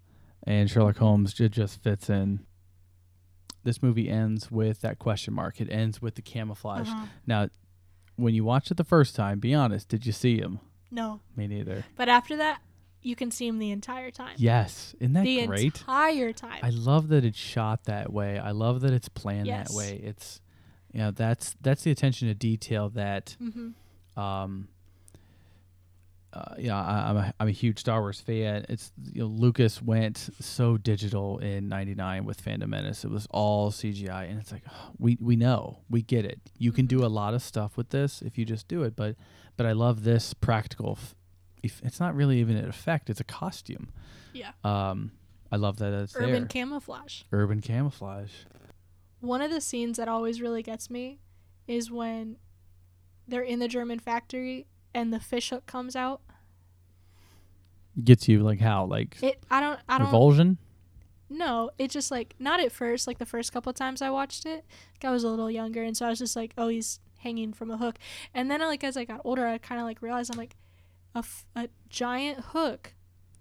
[0.43, 2.45] and Sherlock Holmes ju- just fits in
[3.64, 5.62] this movie ends with that question mark.
[5.62, 6.89] It ends with the camouflage.
[6.89, 7.06] Uh-huh.
[7.28, 7.50] Now,
[8.20, 10.59] when you watched it the first time, be honest, did you see him?
[10.91, 11.86] No, Me neither.
[11.95, 12.61] but after that,
[13.01, 14.34] you can see him the entire time.
[14.38, 15.63] Yes, isn't that the great?
[15.65, 16.59] entire time.
[16.63, 18.38] I love that it's shot that way.
[18.39, 19.70] I love that it's planned Yes.
[19.70, 20.01] that way.
[20.03, 20.41] It's,
[20.91, 24.20] you know, that's that's the attention to detail that mm-hmm.
[24.20, 24.67] um,
[26.32, 28.65] uh, you know, I, I'm a I'm a huge Star Wars fan.
[28.69, 33.03] It's you know, Lucas went so digital in '99 with Phantom Menace.
[33.03, 34.63] It was all CGI, and it's like
[34.99, 36.39] we we know, we get it.
[36.57, 39.15] You can do a lot of stuff with this if you just do it, but
[39.57, 40.97] but I love this practical.
[41.01, 41.15] F-
[41.63, 43.89] if it's not really even an effect; it's a costume.
[44.34, 44.51] Yeah.
[44.63, 45.11] Um,
[45.51, 46.45] I love that it's Urban there.
[46.45, 47.23] camouflage.
[47.32, 48.32] Urban camouflage.
[49.19, 51.19] One of the scenes that always really gets me
[51.67, 52.38] is when
[53.27, 56.21] they're in the German factory and the fish hook comes out.
[58.03, 60.57] Gets you like how like It I don't I don't revulsion.
[61.29, 64.65] No, it just like not at first, like the first couple times I watched it,
[64.95, 67.51] like I was a little younger, and so I was just like, oh, he's hanging
[67.53, 67.97] from a hook.
[68.33, 70.55] And then like as I got older, I kind of like realized I'm like,
[71.13, 72.93] a, f- a giant hook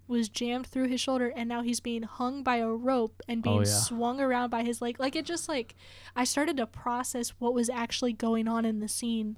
[0.07, 3.43] was jammed through his shoulder, and now he's being hung by a rope and oh,
[3.43, 3.65] being Oh, yeah.
[3.65, 4.99] swung around by his leg.
[4.99, 5.75] Like it just like
[6.15, 9.37] I started to process what was actually going on in the scene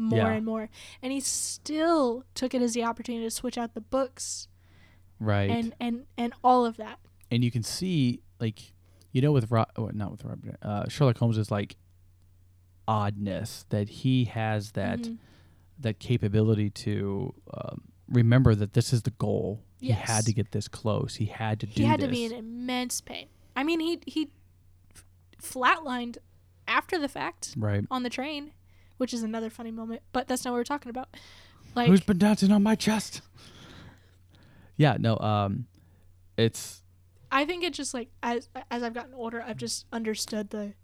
[0.00, 0.30] more Yeah.
[0.32, 0.68] and more,
[1.02, 4.48] and he still took it as the opportunity to switch out the books
[5.18, 5.50] Right.
[5.50, 6.98] and and and all of that.
[7.30, 8.72] and you can see like
[9.12, 11.76] you know with Ro- oh, not with Robert uh, Sherlock Holmes is like
[12.88, 15.18] oddness that he has that Mhm.
[15.78, 19.62] that capability to um, remember that this is the goal.
[19.80, 21.14] He had to get this close.
[21.16, 22.06] He had to do he had this.
[22.08, 23.28] to be in immense pain.
[23.56, 24.30] I mean, he he
[25.42, 26.18] flatlined
[26.68, 27.84] after the fact right.
[27.90, 28.52] on the train,
[29.00, 30.02] which is another funny moment.
[30.12, 31.08] But that's not what we're talking about.
[31.74, 33.22] Like, Who's been dancing on my chest?
[34.76, 35.66] Yeah, no, um
[36.36, 36.82] it's
[37.32, 40.74] I think it just like as as I've gotten older, I've just understood the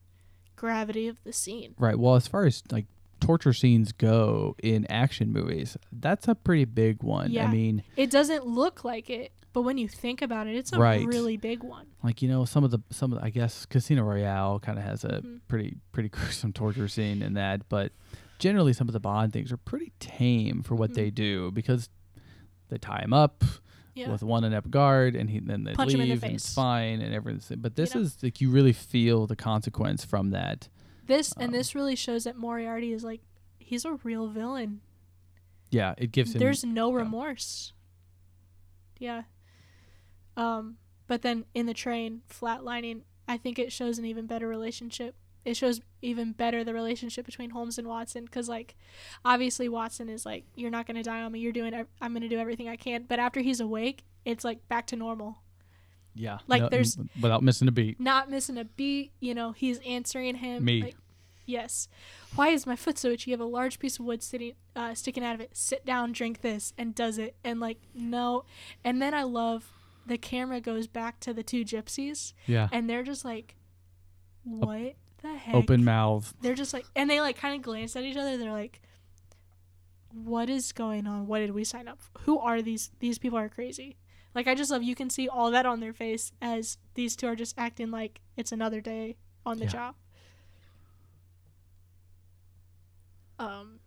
[0.55, 1.75] gravity of the scene.
[1.79, 1.99] right.
[1.99, 2.87] Well, as far as like
[3.21, 7.31] torture scenes go in action movies, that's a pretty big one.
[7.31, 7.47] Yeah.
[7.49, 10.79] I mean, It doesn't look like it, but when you think about it, it's a
[10.79, 11.07] Right.
[11.07, 11.87] really big one.
[12.03, 14.85] like you know some of the some of the, I guess Casino Royale kind of
[14.85, 15.41] has a Mhm.
[15.49, 17.93] pretty pretty gruesome torture scene in that, but
[18.39, 20.95] generally some of the Bond things are pretty tame for what Mhm.
[20.97, 21.89] they do because
[22.69, 23.43] they tie him up
[23.95, 24.11] Yeah.
[24.13, 26.53] with one inept guard and he then they Punch him in leave the and it's
[26.53, 27.61] fine and everything.
[27.61, 28.03] But this know?
[28.03, 30.69] is like you really feel the consequence from that.
[31.07, 33.23] This and Um, this really shows that Moriarty is like
[33.59, 34.83] he's a real villain.
[35.71, 36.97] Yeah, it gives him There's no yeah.
[36.99, 37.73] remorse.
[38.99, 39.23] Yeah.
[40.37, 40.77] Um,
[41.07, 45.15] but then in the train, flatlining, I think it shows an even better relationship.
[45.45, 48.75] It shows even better the relationship between Holmes and Watson because, like,
[49.25, 51.39] obviously Watson is like, "You're not gonna die on me.
[51.39, 51.73] You're doing.
[51.73, 54.97] ev- I'm gonna do everything I can." But after he's awake, it's like back to
[54.97, 55.39] normal.
[56.19, 58.01] yeah like, no- there's- m- without missing a beat.
[58.01, 59.13] Not missing a beat.
[59.21, 60.65] You know, he's answering him.
[60.65, 60.83] Me.
[60.83, 60.97] Like,
[61.45, 61.89] yes.
[62.35, 63.31] Why is my foot so itchy?
[63.31, 65.55] You have a large piece of wood sitting, uh, sticking out of it.
[65.57, 67.37] Sit down, drink this, and does it.
[67.45, 68.45] And like, no.
[68.83, 69.71] And then I love
[70.07, 73.57] the camera goes back to the two gypsies, Yeah, and they're just like,
[74.45, 75.55] what the heck?
[75.55, 76.33] open mouth.
[76.41, 78.37] They're just like, and they like kind of glance at each other.
[78.37, 78.81] They're like,
[80.13, 81.27] what is going on?
[81.27, 82.01] What did we sign up?
[82.01, 82.21] For?
[82.21, 82.91] Who are these?
[83.01, 83.97] These people are crazy.
[84.35, 87.27] Like I just love you can see all that on their face as these two
[87.27, 89.71] are just acting like it's another day on the Yeah.
[89.71, 89.95] job.
[93.39, 93.81] Um,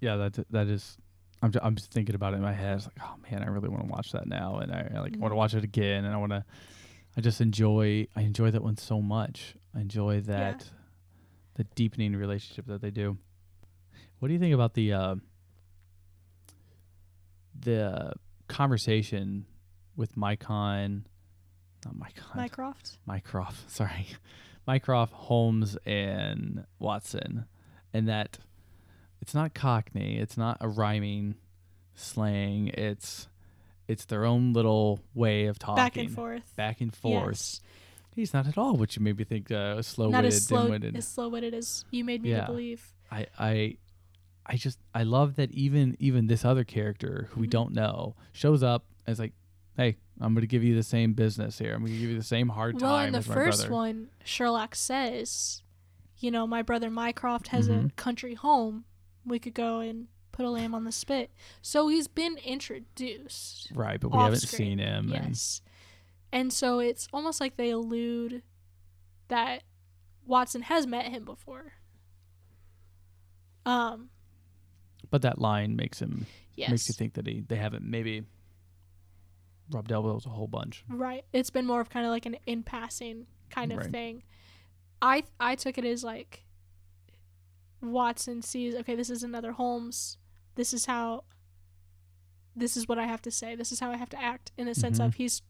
[0.00, 0.98] Yeah, that that is.
[1.42, 2.76] I'm ju- I'm just thinking about it in my head.
[2.76, 5.16] It's like, oh man, I really want to watch that now, and I, I like
[5.18, 6.44] want to watch it again, and I want to.
[7.16, 8.06] I just enjoy.
[8.16, 9.54] I enjoy that one so much.
[9.74, 10.64] I enjoy that,
[11.54, 13.18] the deepening relationship that they do.
[14.18, 15.14] What do you think about the uh,
[17.58, 18.12] the
[18.48, 19.46] conversation
[19.96, 21.02] with Mycon?
[21.84, 22.36] Not Mycon.
[22.36, 22.98] Mycroft.
[23.06, 24.06] Mycroft, sorry,
[24.66, 27.46] Mycroft, Holmes, and Watson,
[27.92, 28.38] and that
[29.22, 31.36] it's not Cockney, it's not a rhyming
[31.94, 33.28] slang, it's
[33.88, 36.56] it's their own little way of talking, Back and forth.
[36.56, 37.28] back and forth.
[37.30, 37.60] Yes.
[38.14, 40.62] He's not at all what you made me think uh, slow Not witted, as slow
[40.64, 40.96] dim-witted.
[40.96, 42.40] as slow witted as you made me Yeah.
[42.42, 42.92] to believe.
[43.10, 43.76] I I
[44.44, 47.50] I just I love that even even this other character who we Mhm.
[47.50, 49.32] don't know shows up as like,
[49.76, 51.74] hey, I'm going to give you the same business here.
[51.74, 53.72] I'm going to give you the same hard Well, time Well in the first brother.
[53.72, 55.62] one, Sherlock says,
[56.18, 57.96] you know, my brother Mycroft has a Mhm.
[57.96, 58.84] country home.
[59.24, 61.30] We could go and put a lamb on the spit.
[61.60, 63.70] So he's been introduced.
[63.74, 64.58] Right, but we haven't screen.
[64.58, 65.08] seen him.
[65.10, 65.60] Yes.
[66.32, 68.42] And so it's almost like they allude
[69.28, 69.62] that
[70.26, 71.72] Watson has met him before.
[73.64, 74.08] Um,
[75.10, 76.70] but that line makes him yes.
[76.70, 78.24] makes you think that he they haven't maybe
[79.70, 80.84] rubbed elbows a whole bunch.
[80.88, 81.24] Right.
[81.32, 83.90] It's been more of kind of like an in passing kind of Right.
[83.90, 84.22] thing.
[85.00, 86.44] I I took it as like
[87.82, 90.16] Watson sees okay, this is another Holmes.
[90.54, 91.24] This is how
[92.54, 93.54] this is what I have to say.
[93.56, 95.06] This is how I have to act in the sense Mhm.
[95.06, 95.42] of he's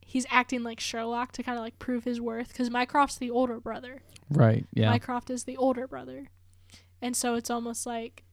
[0.00, 3.58] he's acting like Sherlock to kind of like prove his worth cuz Mycroft's the older
[3.60, 4.02] brother.
[4.30, 4.66] Right.
[4.72, 4.90] Yeah.
[4.90, 6.28] Mycroft is the older brother.
[7.00, 8.24] And so it's almost like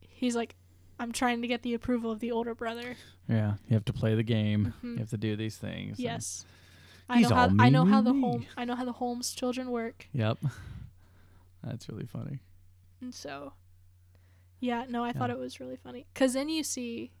[0.00, 0.56] he's like
[0.98, 2.96] I'm trying to get the approval of the older brother.
[3.28, 3.54] yeah.
[3.68, 4.74] You have to play the game.
[4.82, 4.92] Mhm.
[4.92, 5.98] You have to do these things.
[5.98, 6.44] Yes.
[7.08, 8.20] I know how I know how the me.
[8.20, 10.08] home I know how the Holmes children work.
[10.12, 10.38] Yep.
[11.64, 12.40] That's really funny.
[13.00, 13.52] And so,
[14.60, 16.06] yeah, no, I thought it was really funny.
[16.12, 17.12] Because then you see,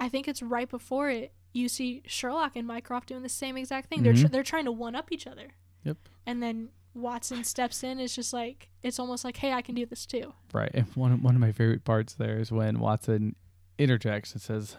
[0.00, 3.88] I think it's right before it, you see Sherlock and Mycroft doing the same exact
[3.88, 4.02] thing.
[4.02, 4.30] They're, tr- Mhm.
[4.30, 5.48] they're trying to one up each other.
[5.84, 5.96] Yep.
[6.26, 7.98] And then Watson steps in.
[7.98, 10.34] It's just like, it's almost like, hey, I can do this too.
[10.52, 10.70] Right.
[10.74, 13.34] And one of- one of my favorite parts there is when Watson
[13.78, 14.76] interjects and says,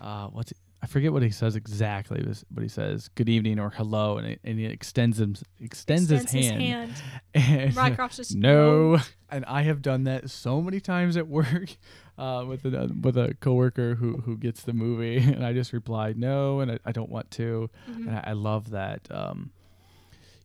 [0.00, 0.52] uh, "What's
[0.86, 4.40] I forget what he says exactly, but he says good evening or hello, and, it,
[4.44, 6.62] and he extends him extends, Extends his, hand.
[6.62, 6.92] hand.
[7.34, 7.74] And
[8.12, 11.76] just, no, and I have done that so many times at work
[12.18, 16.16] uh, with a with a coworker who who gets the movie, and I just replied
[16.16, 18.06] no, and I, I don't want to, Mhm.
[18.06, 19.08] and I, I love that.
[19.10, 19.50] Um,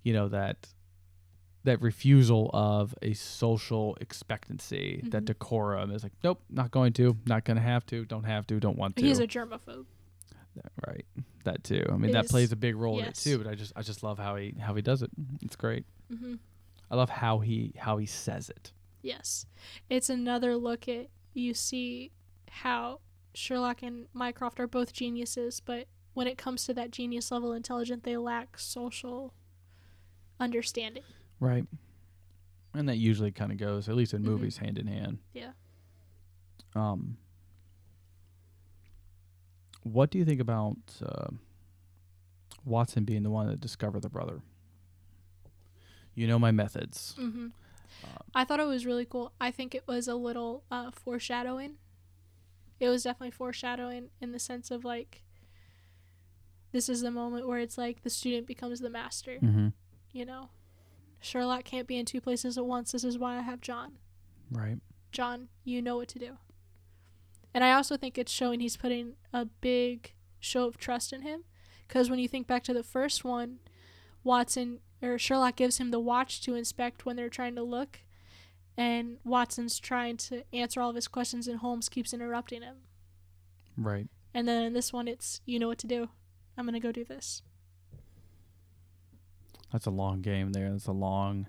[0.01, 0.69] you know that
[1.65, 5.25] that refusal of a social expectancy, that Mhm.
[5.27, 8.75] decorum is like, nope, not going to, not gonna have to, don't have to, don't
[8.79, 9.03] want to.
[9.05, 9.85] He's a germaphobe.
[10.87, 11.05] Right,
[11.45, 11.85] that too.
[11.89, 13.05] I mean, that Is- plays a big role yes.
[13.05, 13.43] in it too.
[13.43, 15.09] But I just I just love how he how he does it.
[15.41, 15.85] It's great.
[16.09, 16.35] hmm
[16.89, 18.73] I love how he how he says it.
[19.01, 19.45] Yes.
[19.89, 22.11] It's another look at, you see
[22.49, 22.99] how
[23.33, 28.01] Sherlock and Mycroft are both geniuses, but when it comes to that genius level intelligence,
[28.03, 29.33] they lack social
[30.39, 31.03] understanding.
[31.39, 31.65] Right.
[32.73, 34.25] And that usually kind of goes, at least in Mhm.
[34.25, 35.19] movies, hand in hand.
[35.33, 35.53] Yeah.
[36.75, 37.17] Um,
[39.83, 41.27] what do you think about uh,
[42.65, 44.41] Watson being the one that discovered the brother?
[46.13, 47.15] You know my methods.
[47.17, 47.47] hmm
[48.03, 49.31] Uh, I thought it was really cool.
[49.39, 51.75] I think it was a little uh, foreshadowing.
[52.79, 55.21] It was definitely foreshadowing in the sense of like,
[56.71, 59.37] this is the moment where it's like the student becomes the master.
[59.41, 59.67] mm-hmm.
[60.11, 60.49] You know,
[61.19, 62.91] Sherlock can't be in two places at once.
[62.91, 63.97] This is why I have John.
[64.49, 64.79] Right.
[65.11, 66.37] John, you know what to do.
[67.53, 71.43] And I also think it's showing he's putting a big show of trust in him.
[71.87, 73.59] Because when you think back to the first one,
[74.23, 77.99] Watson or Sherlock gives him the watch to inspect when they're trying to look.
[78.77, 82.77] And Watson's trying to answer all of his questions, and Holmes keeps interrupting him.
[83.77, 84.07] Right.
[84.33, 86.07] And then in this one, it's, you know what to do.
[86.57, 87.41] I'm going to go do this.
[89.71, 90.71] That's a long game there.
[90.71, 91.47] That's a long,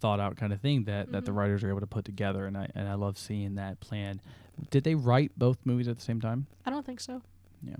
[0.00, 1.36] thought out kind of thing that, that the Mhm.
[1.36, 4.20] writers are able to put together, and I and I love seeing that plan.
[4.70, 6.46] Did they write both movies at the same time?
[6.66, 7.22] I don't think so.
[7.62, 7.76] Yeah.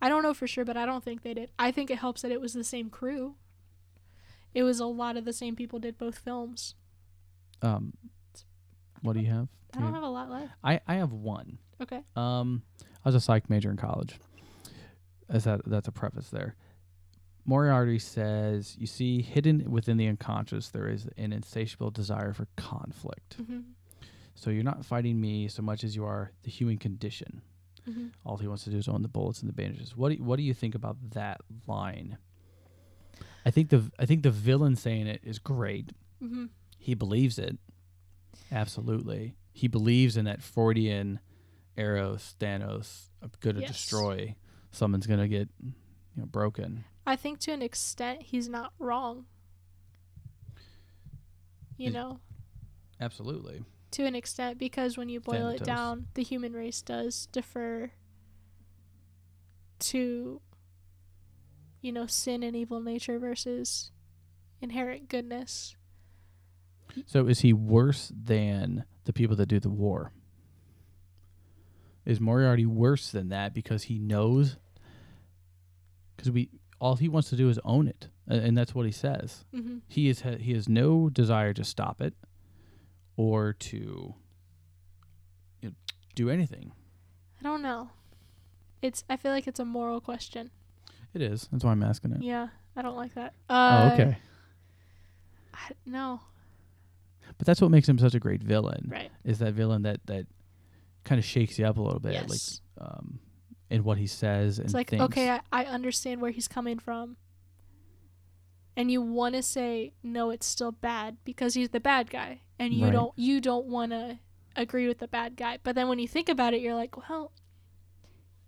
[0.00, 1.50] I don't know for sure, but I don't think they did.
[1.58, 3.34] I think it helps that it was the same crew.
[4.54, 6.74] It was a lot of the same people did both films.
[7.62, 7.92] Um,
[9.02, 9.48] what do you have?
[9.76, 10.52] I don't have a lot left.
[10.64, 11.58] I I have one.
[11.82, 12.02] Okay.
[12.14, 12.62] Um,
[13.04, 14.18] I was a psych major in college.
[15.28, 16.54] As that that's a preface there.
[17.44, 23.34] Moriarty says, "You see, hidden within the unconscious, there is an insatiable desire for conflict.
[23.34, 23.60] hmm
[24.36, 27.42] So you're not fighting me so much as you are the human condition.
[27.84, 29.96] hmm All he wants to do is own the bullets and the bandages.
[29.96, 32.18] What do you, what do you think about that line?
[33.44, 35.90] I think the I think the villain saying it is great.
[36.20, 36.46] hmm
[36.78, 37.58] He believes it.
[38.52, 39.34] Absolutely.
[39.52, 41.18] He believes in that Freudian
[41.76, 43.08] Eros, Thanos,
[43.40, 43.70] going to Yes.
[43.72, 44.34] destroy.
[44.70, 45.72] Someone's going to get you
[46.16, 46.84] know broken.
[47.06, 49.24] I think to an extent he's not wrong.
[51.78, 52.20] You Is- know,
[53.00, 53.62] Absolutely.
[53.92, 57.90] To an extent, because when you boil it down, the human race does defer
[59.78, 60.40] to,
[61.80, 63.90] you know, sin and evil nature versus
[64.60, 65.76] inherent goodness.
[67.06, 70.12] So is he worse than the people that do the war?
[72.04, 74.56] Is Moriarty worse than that because he knows?
[76.16, 79.44] Because we all he wants to do is own it, and that's what he says.
[79.52, 82.14] hmm He is he has no desire to stop it,
[83.16, 84.14] or to
[85.60, 85.74] you know,
[86.14, 86.72] do anything.
[87.40, 87.90] I don't know.
[88.82, 89.04] It's.
[89.08, 90.50] I feel like it's a moral question.
[91.14, 91.48] It is.
[91.50, 92.22] That's why I'm asking it.
[92.22, 93.32] Yeah, I don't like that.
[93.48, 94.18] Oh, Uh, okay.
[95.54, 96.20] I, no,
[97.38, 98.88] But that's what makes him such a great villain.
[98.90, 99.10] right.
[99.24, 100.26] Is that villain that that
[101.04, 102.60] kind of shakes you up a little bit, Yes.
[102.78, 103.18] like um,
[103.70, 105.04] in what he says and It's like, thinks.
[105.06, 107.16] okay, I, I understand where he's coming from.
[108.76, 112.74] And you want to say no, it's still bad because he's the bad guy, and
[112.74, 112.92] you Right.
[112.92, 114.18] don't you don't want to
[114.54, 115.58] agree with the bad guy.
[115.62, 117.32] But then when you think about it, you're like, well,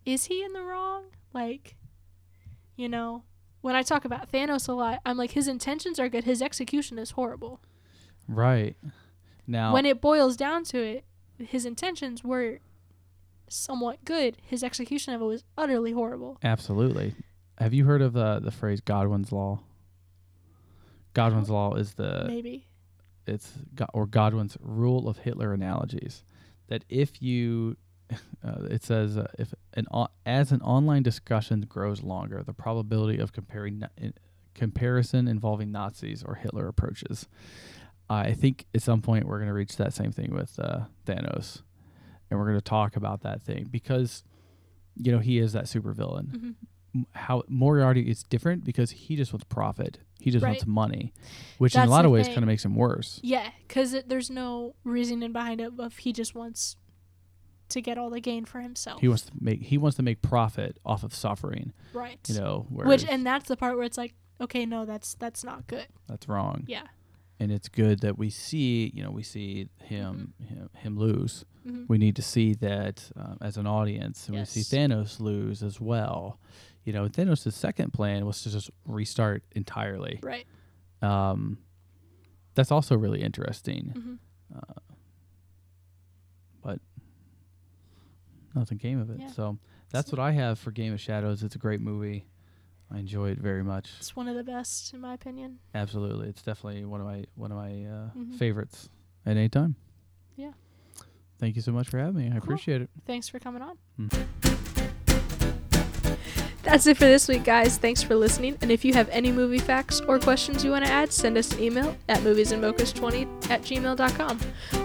[0.04, 1.04] is he in the wrong?
[1.32, 1.76] Like,
[2.76, 3.24] you know,
[3.62, 6.98] when I talk about Thanos a lot, I'm like his intentions are good, his execution
[6.98, 7.60] is horrible.
[8.28, 8.76] Right.
[9.46, 11.04] Now, When it boils down to it,
[11.38, 12.60] his intentions were
[13.48, 14.36] somewhat good.
[14.42, 16.38] His execution of it was utterly horrible.
[16.42, 17.14] absolutely.
[17.56, 19.60] Have you heard of the the phrase Godwin's law?
[21.14, 22.66] Godwin's law is the Maybe.
[23.26, 23.52] it's
[23.92, 26.24] or Godwin's rule of Hitler analogies
[26.68, 27.76] that if you
[28.44, 33.18] uh, it says uh, if an o- as an online discussion grows longer, the probability
[33.18, 34.14] of comparing na- in-
[34.54, 37.28] comparison involving Nazis or Hitler approaches.
[38.10, 41.60] I think at some point we're going to reach that same thing with uh, Thanos,
[42.30, 44.24] and we're going to talk about that thing because
[44.96, 46.30] you know he is that supervillain.
[46.30, 46.56] hmm M-
[47.12, 49.98] How Moriarty is different because he just wants profit.
[50.20, 50.50] He just Right.
[50.50, 51.12] wants money,
[51.58, 53.20] which in a lot of ways kind of makes him worse.
[53.22, 56.76] Yeah, because there's no reasoning behind it of he just wants
[57.68, 59.00] to get all the gain for himself.
[59.00, 61.72] He wants to make he wants to make profit off of suffering.
[61.92, 62.18] right.
[62.28, 65.66] You know, Which and that's the part where it's like, okay, no, that's that's not
[65.66, 65.86] good.
[66.08, 66.64] that's wrong.
[66.66, 66.86] Yeah.
[67.40, 71.44] And it's good that we see, you know, we see him him, him lose.
[71.62, 75.62] hmm We need to see that um, as an audience, and we see Thanos lose
[75.62, 76.40] as well.
[76.88, 80.20] You know, Thanos' second plan was to just restart entirely.
[80.22, 80.46] Right.
[81.02, 81.58] Um,
[82.54, 83.90] that's also really interesting.
[83.94, 84.14] hmm
[88.54, 89.20] Nothing came of it.
[89.20, 89.30] Yeah.
[89.32, 89.58] So
[89.90, 91.42] that's what I have for Game of Shadows.
[91.42, 92.24] It's a great movie.
[92.90, 93.90] I enjoy it very much.
[93.98, 95.58] It's one of the best in my opinion.
[95.74, 98.34] Absolutely, it's definitely one of my one of my uh, Mhm.
[98.36, 98.88] favorites
[99.26, 99.76] at any time.
[100.36, 100.52] Yeah.
[101.38, 102.26] Thank you so much for having me.
[102.28, 102.38] I Cool.
[102.38, 102.90] appreciate it.
[103.04, 103.76] Thanks for coming on.
[104.00, 104.47] Mm.
[106.62, 107.78] That's it for this week, guys.
[107.78, 108.58] Thanks for listening.
[108.60, 111.52] And if you have any movie facts or questions you want to add, send us
[111.52, 114.40] an email at moviesandmochas20 at gmail.com.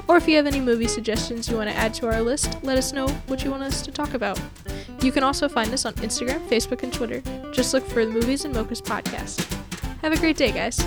[0.07, 2.77] Or if you have any movie suggestions you want to add to our list, let
[2.77, 4.39] us know what you want us to talk about.
[5.01, 7.21] You can also find us on Instagram, Facebook, and Twitter.
[7.51, 9.43] Just look for the Movies and Mochas podcast.
[10.01, 10.85] Have a great day, guys.